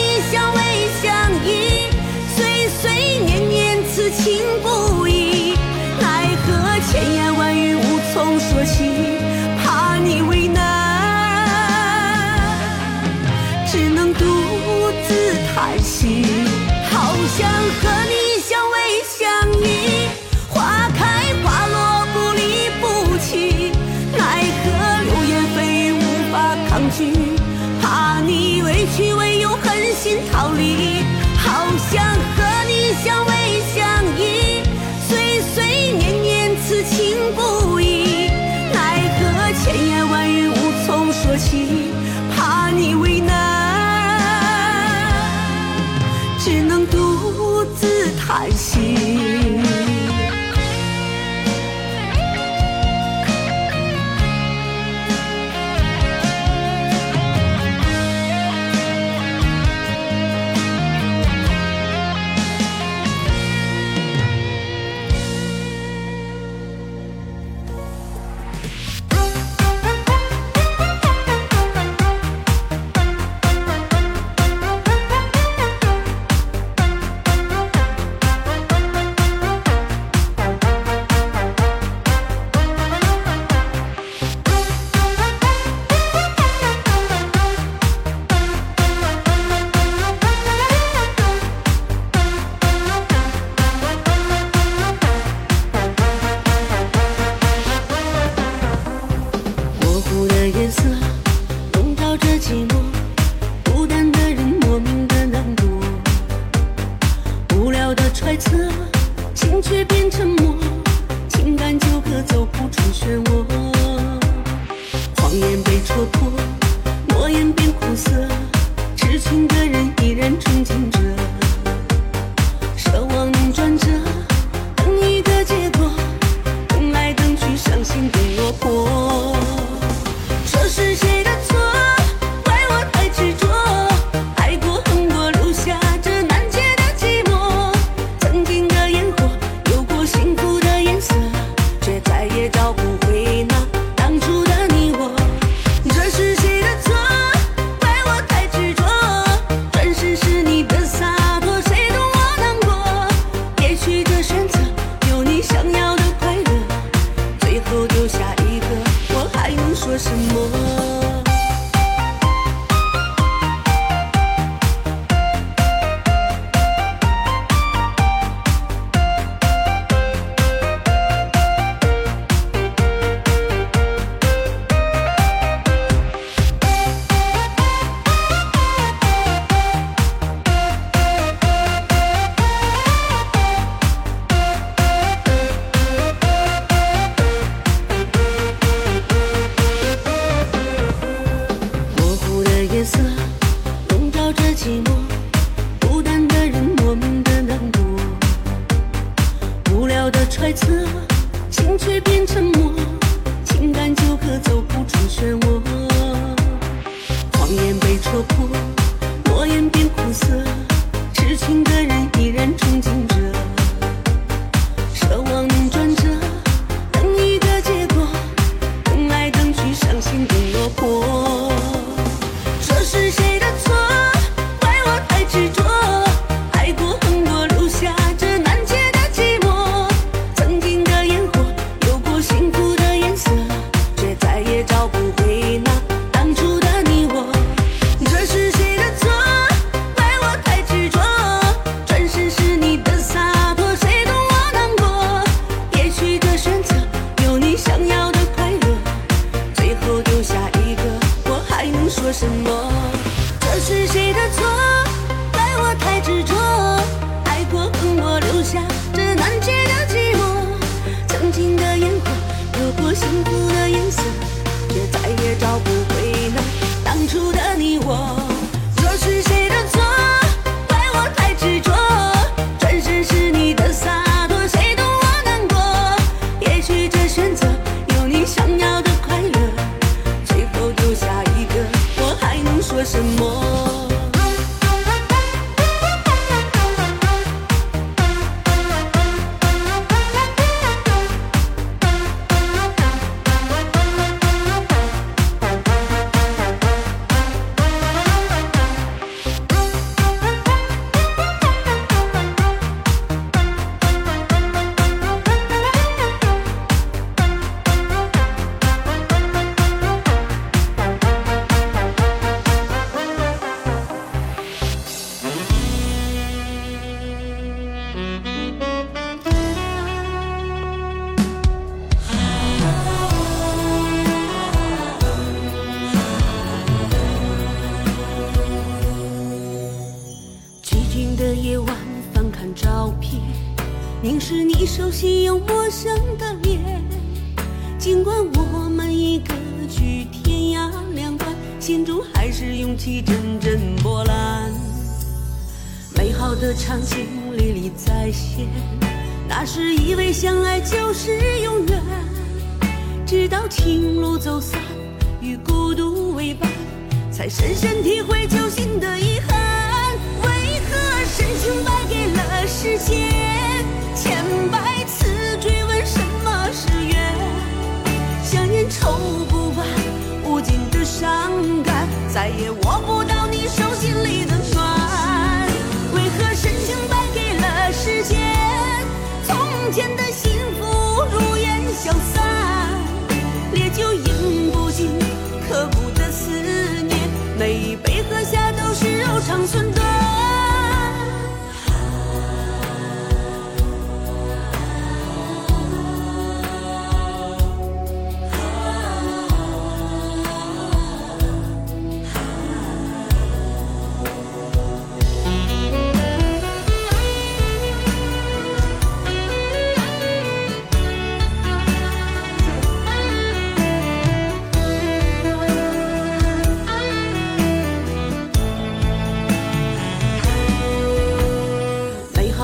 [8.62, 8.84] 说起，
[9.58, 10.62] 怕你为难，
[13.66, 14.24] 只能独
[15.08, 16.24] 自叹息。
[16.92, 18.76] 好想和你相偎
[19.18, 19.20] 相
[19.64, 19.66] 依，
[20.48, 23.72] 花开花落不离不弃。
[24.16, 24.70] 奈何
[25.06, 25.98] 流言蜚语无
[26.32, 27.00] 法抗拒，
[27.82, 29.72] 怕你委屈唯有狠。
[30.02, 30.81] 心逃离，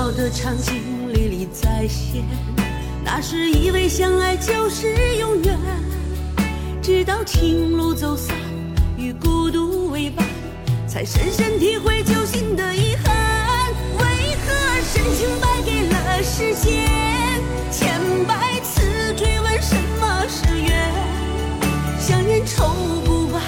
[0.08, 2.24] 我的场景历历在现
[3.04, 5.58] 那时以为相爱就是永远
[6.80, 8.34] 直到情路走散
[8.96, 10.26] 与孤独为伴
[10.86, 16.88] 才深深体会揪心的遗憾为何深情败给了时间
[17.70, 20.90] 千百次追问什么是缘
[22.00, 22.64] 香烟抽
[23.04, 23.42] 不完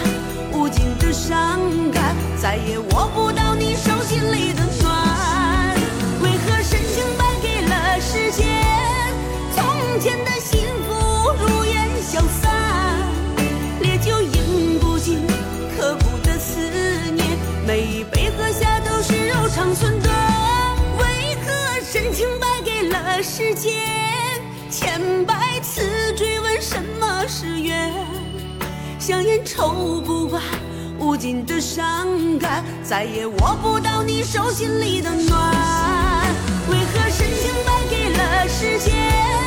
[0.52, 1.58] 无尽的伤
[1.90, 3.39] 感再也握不到
[23.22, 23.74] 世间
[24.70, 25.82] 千百次
[26.16, 27.92] 追问什么是缘
[28.98, 30.42] 香烟抽不完
[30.98, 36.26] 无尽的伤感再也握不到你手心里的暖。
[36.70, 39.39] 为何深情败给了时间？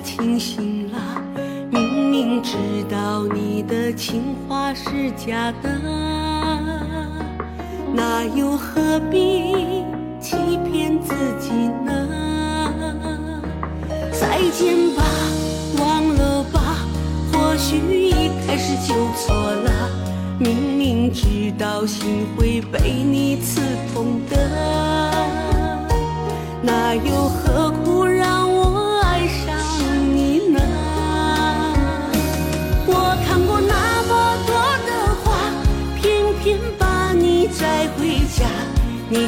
[0.00, 0.98] 清醒了。
[1.70, 2.56] 明明知
[2.90, 5.68] 道你的情话是假的，
[7.94, 9.84] 那又何必
[10.20, 11.52] 欺骗自己
[11.84, 13.42] 呢？
[14.12, 15.02] 再见吧，
[15.78, 16.58] 忘了吧，
[17.32, 17.76] 或许
[18.08, 18.12] 一
[18.46, 19.70] 开始就错了。
[20.38, 23.19] 明明知道心会被你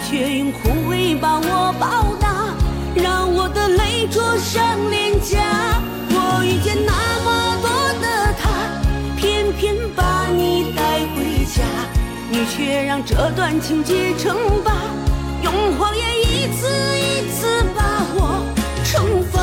[0.09, 2.55] 却用枯萎把我报答，
[2.94, 5.38] 让我的泪灼伤脸颊。
[6.11, 6.92] 我遇见那
[7.24, 8.42] 么多的他，
[9.16, 11.62] 偏偏把你带回家，
[12.30, 14.72] 你却让这段情结成疤，
[15.42, 17.82] 用谎言一次一次把
[18.14, 18.44] 我
[18.84, 19.41] 惩罚。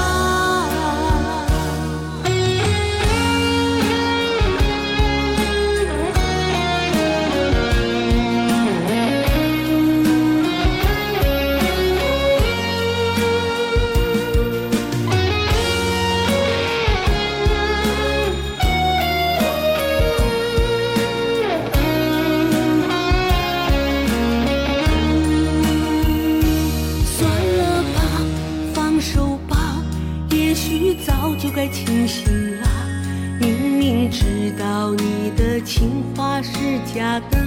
[34.60, 36.51] 道你的情话是
[36.93, 37.38] 假的，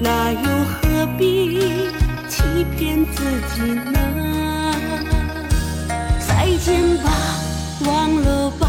[0.00, 1.60] 那又何必
[2.28, 2.42] 欺
[2.76, 3.22] 骗自
[3.54, 3.96] 己呢？
[6.26, 7.12] 再见吧，
[7.86, 8.66] 忘了吧，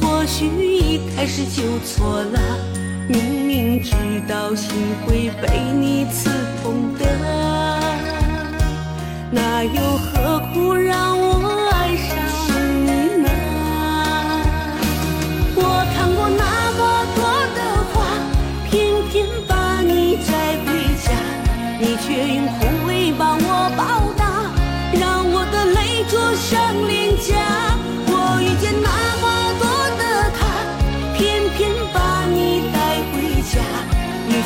[0.00, 2.40] 或许一开始就错了。
[3.06, 3.92] 明明知
[4.26, 4.70] 道心
[5.04, 6.30] 会被你刺
[6.62, 7.04] 痛的，
[9.30, 11.59] 那又何苦让我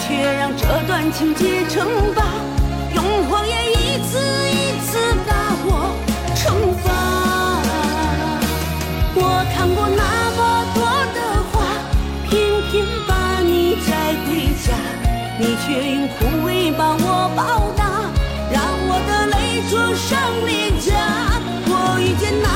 [0.07, 2.23] 却让这段情结成疤，
[2.95, 3.75] 用谎言一
[4.05, 4.19] 次
[4.51, 5.33] 一次把
[5.65, 5.69] 我
[6.37, 6.43] 惩
[6.83, 6.87] 罚。
[9.17, 9.19] 我
[9.57, 10.03] 看过那
[10.37, 10.41] 么
[10.75, 10.79] 多
[11.15, 11.19] 的
[11.51, 11.55] 花，
[12.29, 12.33] 偏
[12.71, 12.73] 偏
[13.09, 13.89] 把你摘
[14.27, 14.29] 回
[14.63, 14.67] 家，
[15.39, 16.15] 你却用枯
[16.47, 17.41] 萎把我报
[17.75, 17.83] 答，
[18.53, 19.35] 让我的泪
[19.71, 20.13] 灼伤
[20.45, 20.87] 脸颊。
[21.67, 22.47] 我遇见那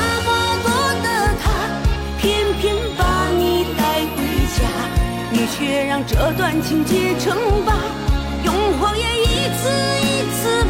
[6.07, 7.35] 这段情结成
[7.65, 7.73] 疤，
[8.45, 9.69] 用谎言一次
[10.01, 10.65] 一次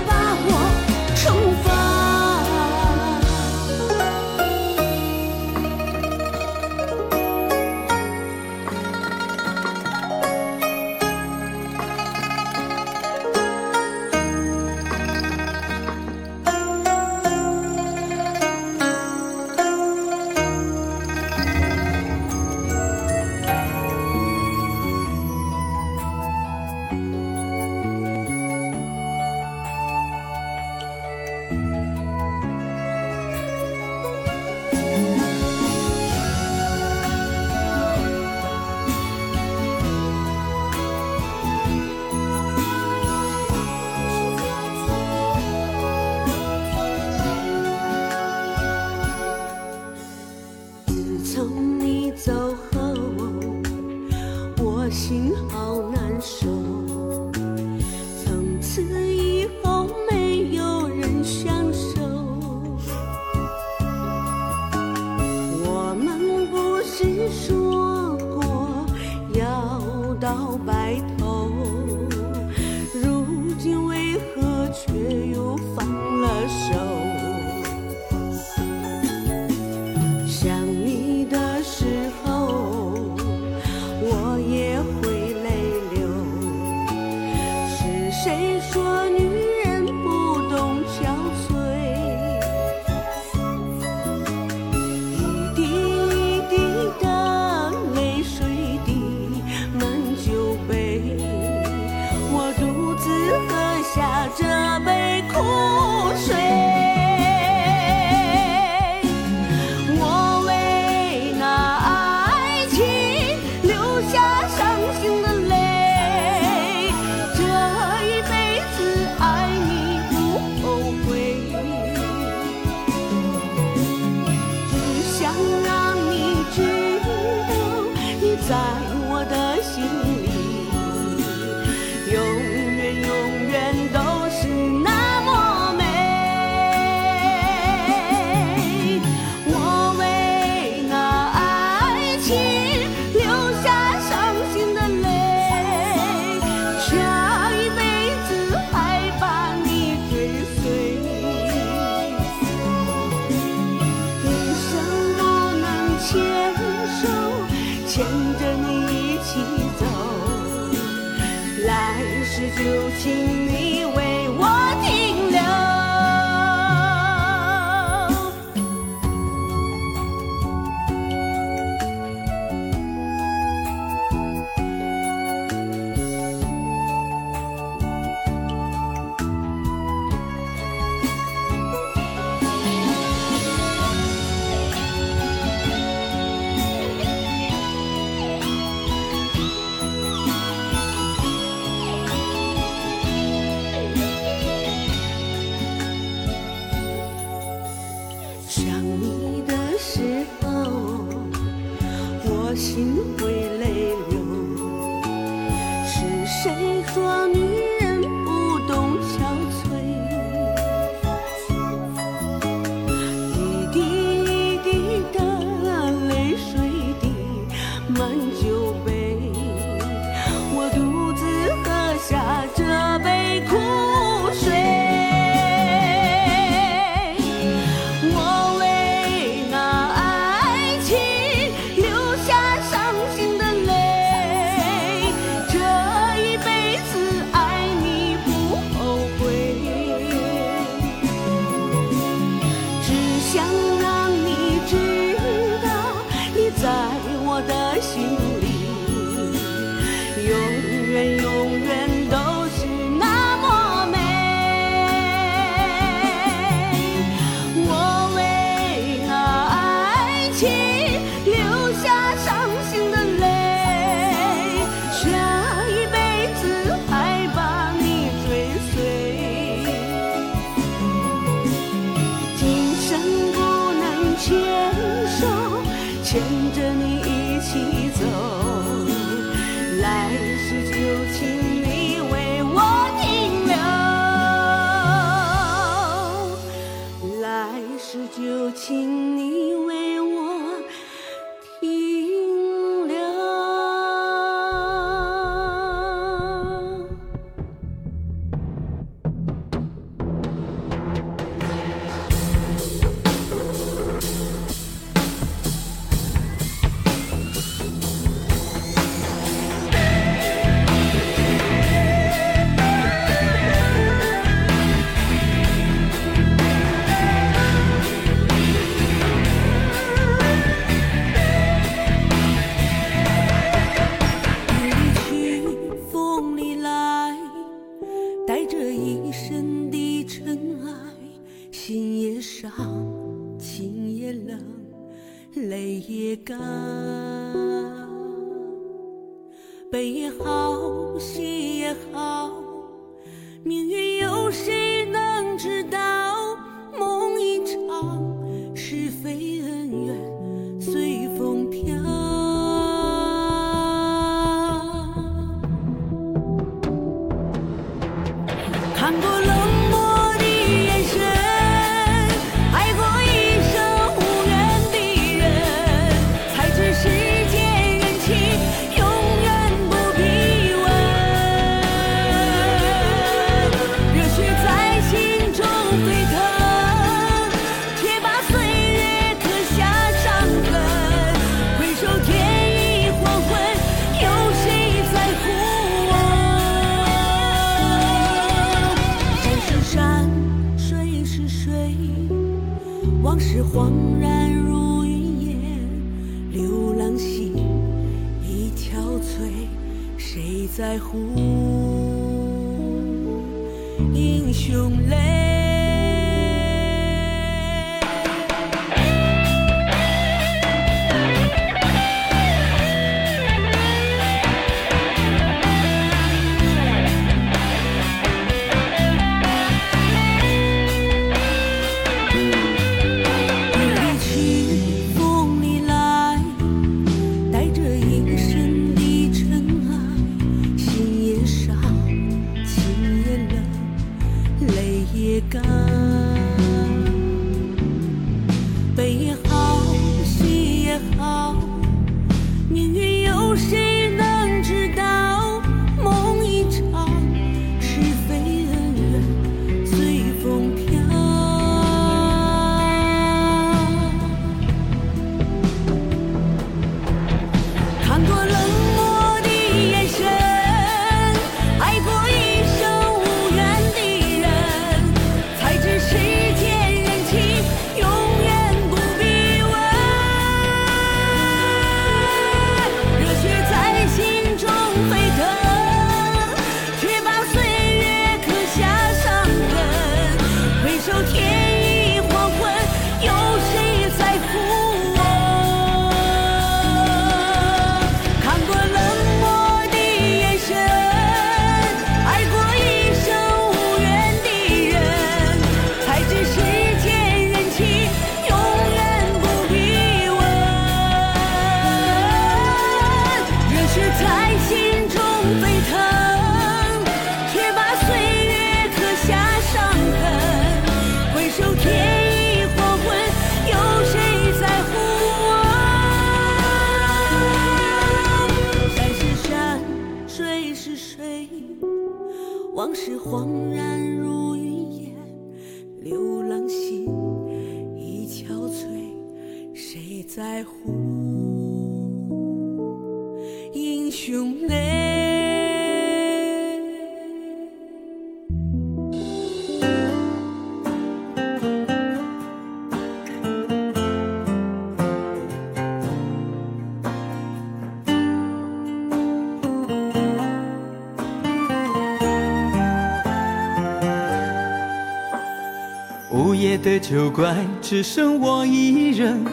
[556.89, 559.23] 就怪只剩我一人，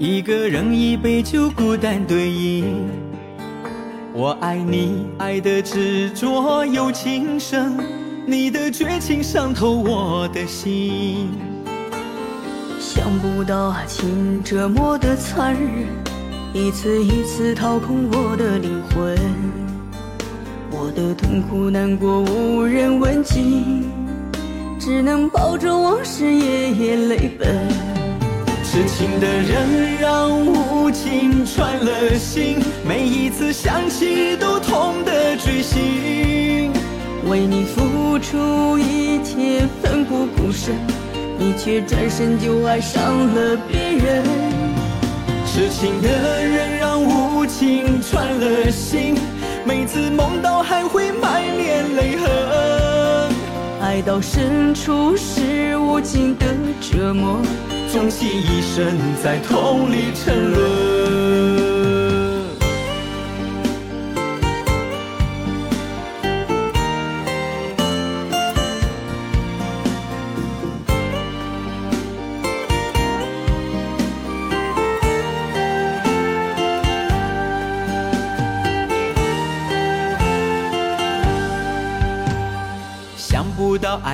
[0.00, 2.88] 一个人一杯酒，孤单对饮。
[4.12, 7.72] 我爱你，爱的执着又情深，
[8.26, 11.28] 你的绝情伤透我的心。
[12.80, 15.86] 想不到爱情这么的残忍，
[16.52, 19.16] 一次一次掏空我的灵魂，
[20.68, 23.93] 我的痛苦难过无人问津。
[24.84, 27.48] 只能抱着往事夜夜泪奔。
[28.62, 36.70] 痴情的人让无情穿了心，每一次想起都痛的锥心。
[37.30, 40.74] 为你付出一切奋不顾身，
[41.38, 43.02] 你却转身就爱上
[43.34, 44.22] 了别人。
[45.46, 49.14] 痴情的人让无情穿了心，
[49.64, 52.83] 每次梦到还会满脸泪痕。
[53.84, 56.46] 爱到深处是无尽的
[56.80, 57.38] 折磨，
[57.92, 61.53] 终其一生在痛里沉沦。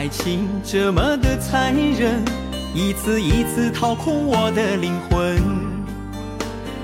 [0.00, 2.24] 爱情这么的残忍，
[2.74, 5.36] 一次一次掏空我的灵魂。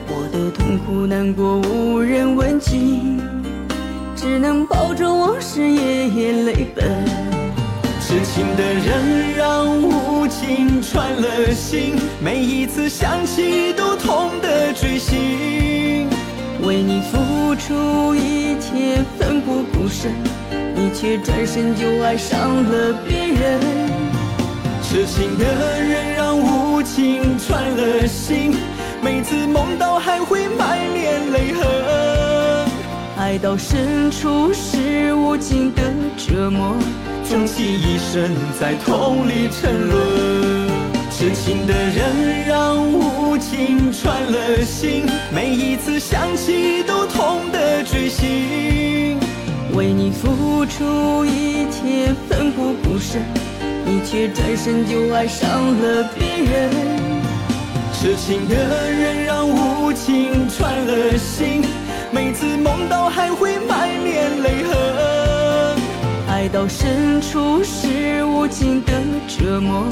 [0.07, 3.19] 我的痛苦难过无人问津，
[4.15, 6.85] 只能抱着往事夜夜泪奔。
[8.03, 16.07] 痴情的人让无情穿了心，每一次想起都痛的锥心。
[16.63, 20.13] 为你付出一切奋不顾身。
[20.79, 23.61] 你却转身就爱上了别人，
[24.83, 25.45] 痴情的
[25.83, 28.55] 人让无情穿了心，
[29.03, 31.67] 每次梦到还会满脸泪痕。
[33.17, 35.83] 爱到深处是无尽的
[36.15, 36.77] 折磨，
[37.27, 38.31] 终其一生
[38.61, 40.69] 在痛里沉沦。
[41.11, 49.19] 痴情的人让无情穿了心，每一次想起都痛的锥心。
[49.77, 53.23] 为你付出一切奋不顾身，
[53.85, 56.71] 你却转身就爱上了别人。
[57.93, 58.55] 痴情的
[58.91, 61.63] 人让无情穿了心，
[62.11, 65.77] 每次梦到还会满脸泪痕。
[66.27, 68.93] 爱到深处是无尽的
[69.29, 69.85] 折磨，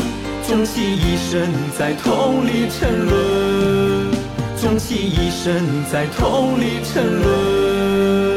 [0.48, 1.46] 终其一生
[1.78, 4.10] 在痛里沉沦，
[4.56, 5.52] 终其一生
[5.92, 8.33] 在痛里沉沦。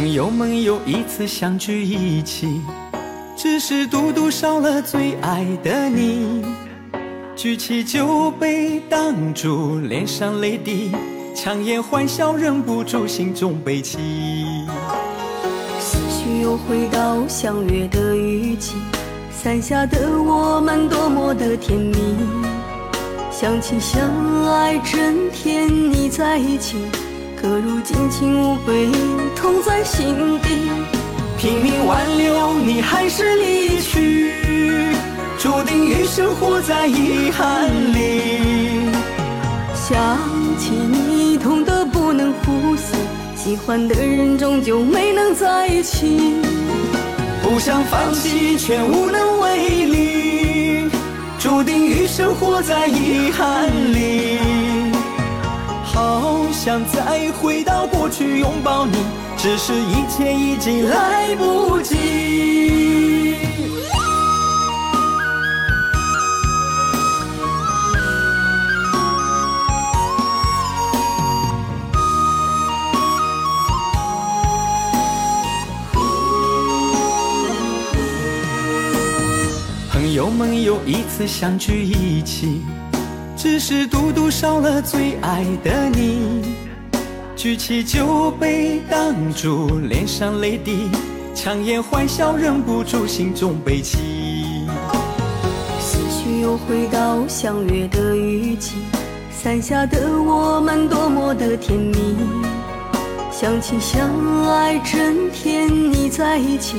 [0.00, 2.62] 朋友们又一次相聚一起，
[3.36, 6.42] 只是独独少了最爱的你。
[7.36, 10.90] 举起酒杯挡住脸上泪滴，
[11.36, 13.98] 强颜欢笑忍不住心中悲戚。
[15.78, 18.76] 思绪又回到相约的雨季，
[19.30, 21.94] 伞下的我们多么的甜蜜，
[23.30, 24.00] 相亲相
[24.50, 26.78] 爱真甜蜜在一起。
[27.40, 28.90] 可如今情无归，
[29.34, 30.70] 痛在心底。
[31.38, 34.34] 拼命挽留你，还是离去，
[35.38, 38.90] 注定余生活在遗憾里。
[39.74, 40.18] 想
[40.58, 42.00] 起你痛得不。
[42.10, 42.96] 不能呼吸，
[43.36, 46.18] 喜欢的人终究没能在一起。
[47.40, 50.90] 不想放弃，却无能为力，
[51.38, 54.29] 注定余生活在遗憾里。
[55.92, 58.96] 好想再回到过去拥抱你，
[59.36, 61.96] 只是一切已经来不及。
[79.90, 82.62] 朋友们又一次相聚一起，
[83.42, 86.42] 只是独独少了最爱的你。
[87.34, 90.90] 举起酒杯挡住脸上泪滴，
[91.34, 93.96] 强颜欢笑忍不住心中悲戚。
[95.80, 98.72] 思绪又回到相约的雨季，
[99.32, 101.96] 伞下的我们多么的甜蜜。
[103.32, 104.10] 相亲相
[104.50, 106.76] 爱整天，腻在一起，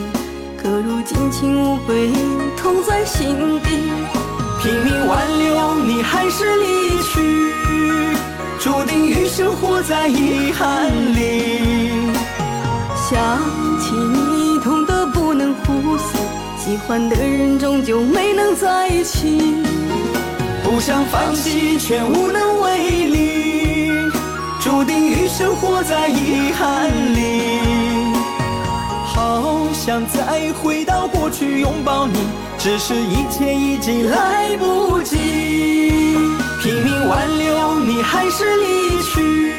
[0.62, 2.12] 可如今情无归，
[2.56, 4.21] 痛在心底。
[4.64, 7.52] 拼命挽留你，还是离去，
[8.60, 12.12] 注定余生活在遗憾里。
[12.96, 13.40] 想
[13.80, 16.20] 起你，痛得不能呼吸，
[16.64, 19.56] 喜欢的人终究没能在一起。
[20.64, 24.12] 不想放弃，却无能为力，
[24.60, 27.42] 注定余生活在遗憾里。
[29.08, 32.20] 好想再回到过去拥抱你，
[32.64, 35.18] 只是一切已经来不及。
[36.62, 39.52] 拼命挽留你，还是离去，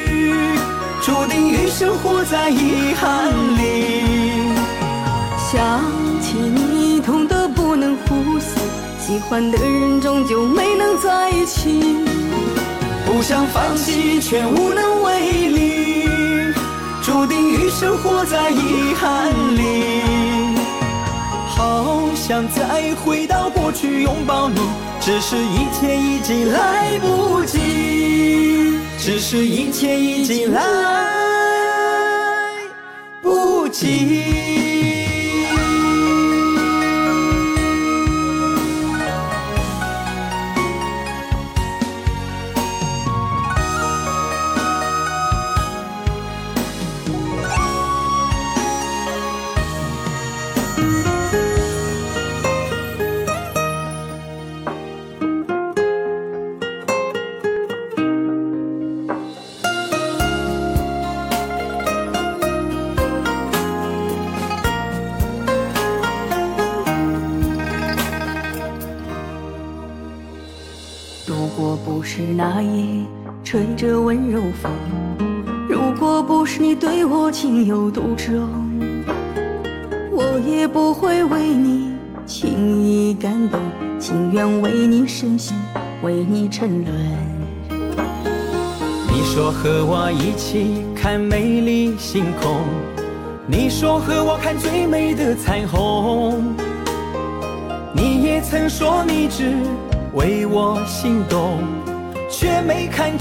[1.01, 3.27] 注定余生活在遗憾
[3.57, 4.53] 里。
[5.51, 5.83] 想
[6.21, 8.47] 起你，痛得不能呼吸，
[9.05, 11.97] 喜欢的人终究没能在一起。
[13.05, 16.53] 不想放弃，却无能为力，
[17.01, 20.12] 注定余生活在遗憾里。
[21.55, 24.59] 好想再回到过去拥抱你，
[24.99, 30.61] 只是一切已经来不及，只是一切已经来
[33.21, 34.42] 不及。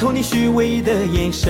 [0.03, 1.49] 透你虚伪的眼神。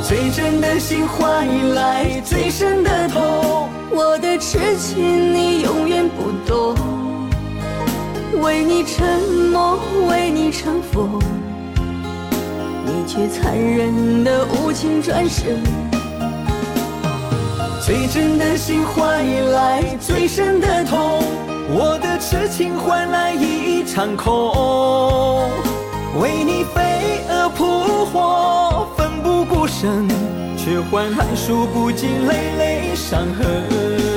[0.00, 6.76] 最真的心换来最深的痛，我的痴情你永远不懂，
[8.40, 9.20] 为你沉
[9.50, 9.76] 默，
[10.08, 11.18] 为你成风，
[12.84, 15.60] 你却残忍的无情转身。
[17.84, 19.18] 最真的心换
[19.50, 21.24] 来最深的痛，
[21.70, 25.65] 我的痴情换来一场空。
[26.20, 30.08] 为你飞蛾扑火，奋不顾身，
[30.56, 34.15] 却换来数不尽累累伤痕。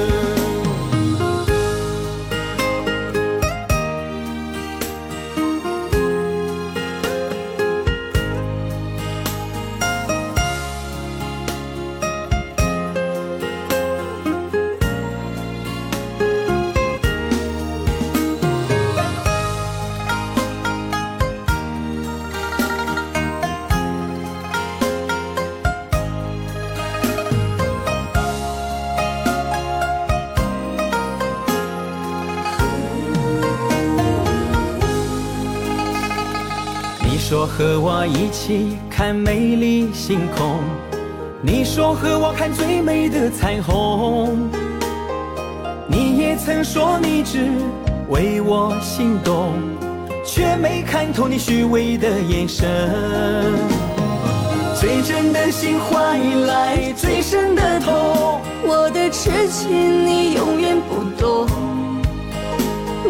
[37.82, 40.60] 我一起看美丽星空，
[41.42, 44.50] 你说和我看最美的彩虹，
[45.88, 47.50] 你也曾说你只
[48.10, 49.54] 为我心动，
[50.26, 52.68] 却没看透你虚伪的眼神。
[54.78, 58.42] 最真的心换来最深的痛。
[58.68, 61.48] 我的痴情你永远不懂，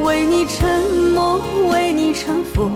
[0.03, 0.79] 为你沉
[1.11, 1.41] 默，
[1.71, 2.69] 为你成佛，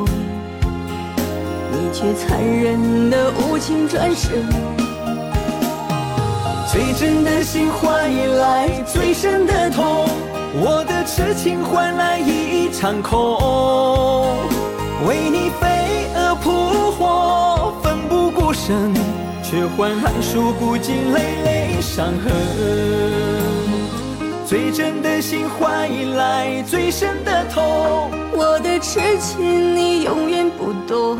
[1.93, 4.43] 却残忍的无情转身。
[6.71, 10.07] 最真的心换来最深的痛，
[10.55, 13.37] 我的痴情换来一场空，
[15.07, 16.49] 为你飞蛾扑
[16.93, 18.91] 火，奋不顾身，
[19.43, 22.33] 却换来数不尽累累伤痕。
[24.47, 31.17] 最真的心换来最深的痛，我的痴情你永远不懂，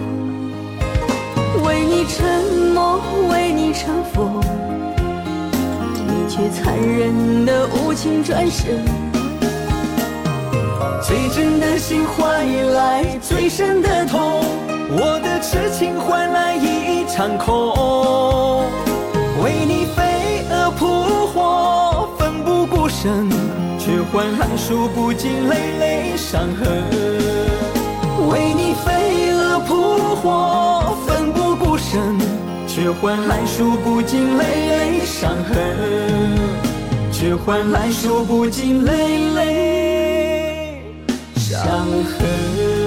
[1.95, 2.25] 你沉
[2.73, 2.99] 默，
[3.29, 4.41] 为你成佛。
[6.27, 8.83] 却残忍的无情转身，
[10.99, 14.41] 最真的心换来最深的痛，
[14.89, 18.65] 我的痴情换来一场空，
[19.43, 23.29] 为你飞蛾扑火，奋不顾身，
[23.77, 26.67] 却换来数不尽累累伤痕，
[28.31, 31.22] 为你飞蛾扑火，奋
[31.93, 32.17] 深，
[32.67, 35.53] 却换来数不尽累累伤痕，
[37.11, 38.91] 却换来数不尽累
[39.35, 40.81] 累
[41.35, 41.61] 伤
[42.03, 42.82] 痕。